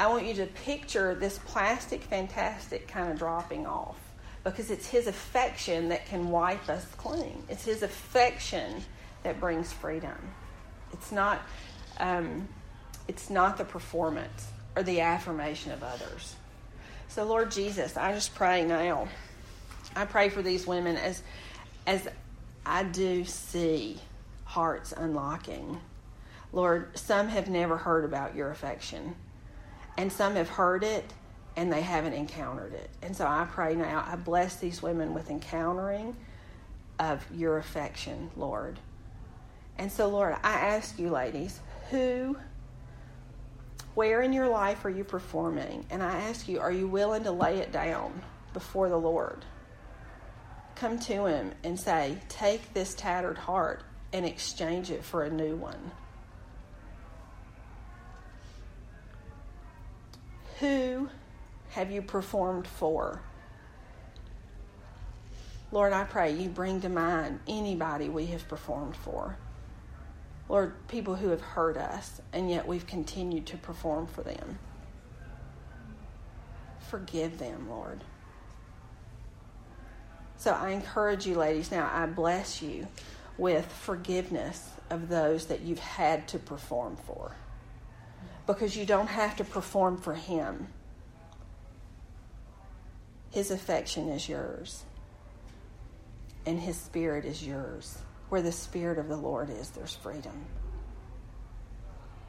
I 0.00 0.06
want 0.06 0.24
you 0.24 0.32
to 0.36 0.46
picture 0.46 1.14
this 1.14 1.38
plastic 1.44 2.02
fantastic 2.02 2.88
kind 2.88 3.12
of 3.12 3.18
dropping 3.18 3.66
off 3.66 3.98
because 4.44 4.70
it's 4.70 4.86
his 4.86 5.06
affection 5.06 5.90
that 5.90 6.06
can 6.06 6.30
wipe 6.30 6.70
us 6.70 6.86
clean. 6.96 7.42
It's 7.50 7.66
his 7.66 7.82
affection 7.82 8.82
that 9.24 9.38
brings 9.38 9.74
freedom. 9.74 10.16
It's 10.94 11.12
not, 11.12 11.42
um, 11.98 12.48
it's 13.08 13.28
not 13.28 13.58
the 13.58 13.64
performance 13.66 14.46
or 14.74 14.82
the 14.82 15.02
affirmation 15.02 15.70
of 15.70 15.82
others. 15.82 16.34
So, 17.08 17.24
Lord 17.24 17.50
Jesus, 17.50 17.98
I 17.98 18.14
just 18.14 18.34
pray 18.34 18.64
now. 18.64 19.06
I 19.94 20.06
pray 20.06 20.30
for 20.30 20.40
these 20.40 20.66
women 20.66 20.96
as, 20.96 21.22
as 21.86 22.08
I 22.64 22.84
do 22.84 23.26
see 23.26 24.00
hearts 24.44 24.92
unlocking. 24.96 25.78
Lord, 26.54 26.96
some 26.96 27.28
have 27.28 27.50
never 27.50 27.76
heard 27.76 28.06
about 28.06 28.34
your 28.34 28.50
affection 28.50 29.14
and 29.96 30.12
some 30.12 30.36
have 30.36 30.48
heard 30.48 30.84
it 30.84 31.04
and 31.56 31.72
they 31.72 31.80
haven't 31.80 32.12
encountered 32.12 32.72
it. 32.72 32.90
And 33.02 33.16
so 33.16 33.26
I 33.26 33.46
pray 33.50 33.74
now, 33.74 34.04
I 34.06 34.16
bless 34.16 34.56
these 34.56 34.82
women 34.82 35.14
with 35.14 35.30
encountering 35.30 36.16
of 36.98 37.24
your 37.34 37.58
affection, 37.58 38.30
Lord. 38.36 38.78
And 39.78 39.90
so, 39.90 40.08
Lord, 40.08 40.34
I 40.44 40.52
ask 40.52 40.98
you, 40.98 41.10
ladies, 41.10 41.58
who, 41.90 42.36
where 43.94 44.22
in 44.22 44.32
your 44.32 44.48
life 44.48 44.84
are 44.84 44.90
you 44.90 45.04
performing? 45.04 45.86
And 45.90 46.02
I 46.02 46.20
ask 46.20 46.48
you, 46.48 46.60
are 46.60 46.72
you 46.72 46.86
willing 46.86 47.24
to 47.24 47.32
lay 47.32 47.58
it 47.58 47.72
down 47.72 48.22
before 48.52 48.88
the 48.88 48.98
Lord? 48.98 49.44
Come 50.76 50.98
to 51.00 51.26
Him 51.26 51.52
and 51.64 51.78
say, 51.78 52.18
Take 52.28 52.72
this 52.74 52.94
tattered 52.94 53.38
heart 53.38 53.82
and 54.12 54.24
exchange 54.24 54.90
it 54.90 55.04
for 55.04 55.24
a 55.24 55.30
new 55.30 55.56
one. 55.56 55.90
Who 60.60 61.08
have 61.70 61.90
you 61.90 62.02
performed 62.02 62.66
for? 62.66 63.22
Lord, 65.72 65.94
I 65.94 66.04
pray 66.04 66.32
you 66.32 66.50
bring 66.50 66.82
to 66.82 66.90
mind 66.90 67.40
anybody 67.48 68.10
we 68.10 68.26
have 68.26 68.46
performed 68.46 68.94
for. 68.94 69.38
Lord, 70.50 70.74
people 70.88 71.14
who 71.14 71.28
have 71.30 71.40
hurt 71.40 71.78
us, 71.78 72.20
and 72.34 72.50
yet 72.50 72.68
we've 72.68 72.86
continued 72.86 73.46
to 73.46 73.56
perform 73.56 74.06
for 74.06 74.22
them. 74.22 74.58
Forgive 76.90 77.38
them, 77.38 77.70
Lord. 77.70 78.04
So 80.36 80.52
I 80.52 80.70
encourage 80.70 81.26
you, 81.26 81.36
ladies, 81.36 81.70
now 81.70 81.90
I 81.90 82.04
bless 82.04 82.60
you 82.60 82.86
with 83.38 83.64
forgiveness 83.64 84.68
of 84.90 85.08
those 85.08 85.46
that 85.46 85.62
you've 85.62 85.78
had 85.78 86.28
to 86.28 86.38
perform 86.38 86.96
for 86.96 87.32
because 88.52 88.76
you 88.76 88.84
don't 88.86 89.08
have 89.08 89.36
to 89.36 89.44
perform 89.44 89.96
for 89.96 90.14
Him. 90.14 90.68
His 93.30 93.50
affection 93.50 94.08
is 94.08 94.28
yours, 94.28 94.84
and 96.46 96.58
His 96.58 96.76
Spirit 96.76 97.24
is 97.24 97.46
yours. 97.46 97.98
Where 98.28 98.42
the 98.42 98.52
Spirit 98.52 98.98
of 98.98 99.08
the 99.08 99.16
Lord 99.16 99.50
is, 99.50 99.70
there's 99.70 99.94
freedom. 99.94 100.44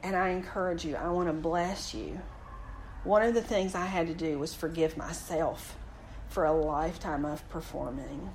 And 0.02 0.16
I 0.16 0.30
encourage 0.30 0.84
you, 0.84 0.96
I 0.96 1.08
want 1.08 1.28
to 1.28 1.32
bless 1.32 1.94
you. 1.94 2.20
One 3.04 3.22
of 3.22 3.34
the 3.34 3.42
things 3.42 3.74
I 3.74 3.86
had 3.86 4.08
to 4.08 4.14
do 4.14 4.38
was 4.38 4.54
forgive 4.54 4.96
myself 4.96 5.76
for 6.28 6.44
a 6.44 6.52
lifetime 6.52 7.24
of 7.24 7.48
performing. 7.50 8.30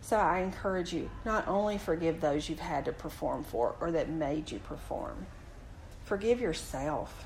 So 0.00 0.16
I 0.16 0.40
encourage 0.40 0.92
you, 0.92 1.10
not 1.24 1.48
only 1.48 1.78
forgive 1.78 2.20
those 2.20 2.48
you've 2.48 2.60
had 2.60 2.84
to 2.84 2.92
perform 2.92 3.42
for 3.42 3.74
or 3.80 3.90
that 3.92 4.08
made 4.08 4.52
you 4.52 4.60
perform, 4.60 5.26
Forgive 6.06 6.40
yourself 6.40 7.24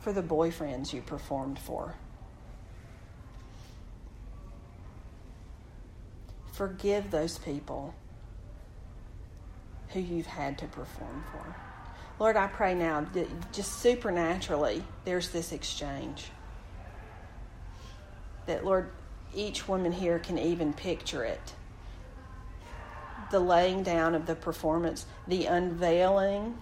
for 0.00 0.14
the 0.14 0.22
boyfriends 0.22 0.94
you 0.94 1.02
performed 1.02 1.58
for. 1.58 1.94
Forgive 6.52 7.10
those 7.10 7.36
people 7.36 7.94
who 9.90 10.00
you've 10.00 10.26
had 10.26 10.56
to 10.58 10.66
perform 10.66 11.22
for. 11.32 11.54
Lord, 12.18 12.36
I 12.36 12.46
pray 12.46 12.74
now 12.74 13.06
that 13.12 13.52
just 13.52 13.80
supernaturally 13.80 14.82
there's 15.04 15.28
this 15.28 15.52
exchange. 15.52 16.30
That, 18.46 18.64
Lord, 18.64 18.90
each 19.34 19.68
woman 19.68 19.92
here 19.92 20.18
can 20.18 20.38
even 20.38 20.72
picture 20.72 21.24
it. 21.24 21.52
The 23.30 23.40
laying 23.40 23.82
down 23.82 24.14
of 24.14 24.24
the 24.24 24.34
performance, 24.34 25.04
the 25.28 25.44
unveiling 25.44 26.56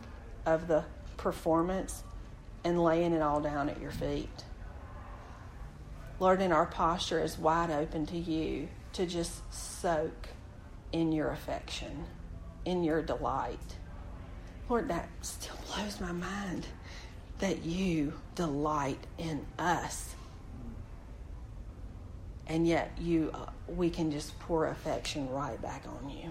of 0.46 0.68
the 0.68 0.84
performance 1.16 2.02
and 2.64 2.82
laying 2.82 3.12
it 3.12 3.22
all 3.22 3.40
down 3.40 3.68
at 3.68 3.80
your 3.80 3.90
feet. 3.90 4.44
Lord, 6.18 6.40
and 6.40 6.52
our 6.52 6.66
posture 6.66 7.22
is 7.22 7.38
wide 7.38 7.70
open 7.70 8.06
to 8.06 8.18
you 8.18 8.68
to 8.92 9.06
just 9.06 9.52
soak 9.52 10.28
in 10.92 11.12
your 11.12 11.30
affection, 11.30 12.04
in 12.64 12.84
your 12.84 13.02
delight. 13.02 13.58
Lord, 14.68 14.88
that 14.88 15.08
still 15.22 15.56
blows 15.66 16.00
my 16.00 16.12
mind 16.12 16.66
that 17.38 17.64
you 17.64 18.12
delight 18.34 18.98
in 19.18 19.46
us. 19.58 20.14
And 22.46 22.66
yet 22.66 22.92
you 23.00 23.30
uh, 23.32 23.46
we 23.68 23.90
can 23.90 24.10
just 24.10 24.38
pour 24.40 24.66
affection 24.66 25.30
right 25.30 25.60
back 25.62 25.84
on 25.86 26.10
you. 26.10 26.30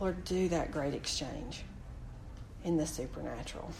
Lord, 0.00 0.24
do 0.24 0.48
that 0.48 0.70
great 0.70 0.94
exchange 0.94 1.64
in 2.64 2.76
the 2.76 2.86
supernatural. 2.86 3.70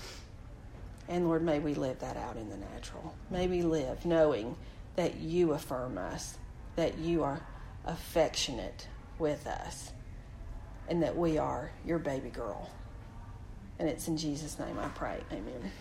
And 1.09 1.27
Lord, 1.27 1.43
may 1.43 1.59
we 1.59 1.75
live 1.75 2.01
that 2.01 2.17
out 2.17 2.37
in 2.37 2.51
the 2.51 2.57
natural. 2.57 3.15
May 3.31 3.47
we 3.47 3.63
live 3.63 4.05
knowing 4.05 4.57
that 4.97 5.17
you 5.17 5.53
affirm 5.53 5.97
us, 5.97 6.37
that 6.77 6.99
you 6.99 7.23
are 7.25 7.41
affectionate 7.87 8.89
with 9.19 9.47
us, 9.47 9.93
and 10.89 11.03
that 11.03 11.17
we 11.17 11.39
are 11.39 11.71
your 11.87 11.99
baby 11.99 12.29
girl. 12.29 12.71
And 13.79 13.89
it's 13.89 14.09
in 14.09 14.17
Jesus' 14.17 14.59
name 14.59 14.79
I 14.79 14.89
pray. 14.89 15.19
Amen. 15.33 15.73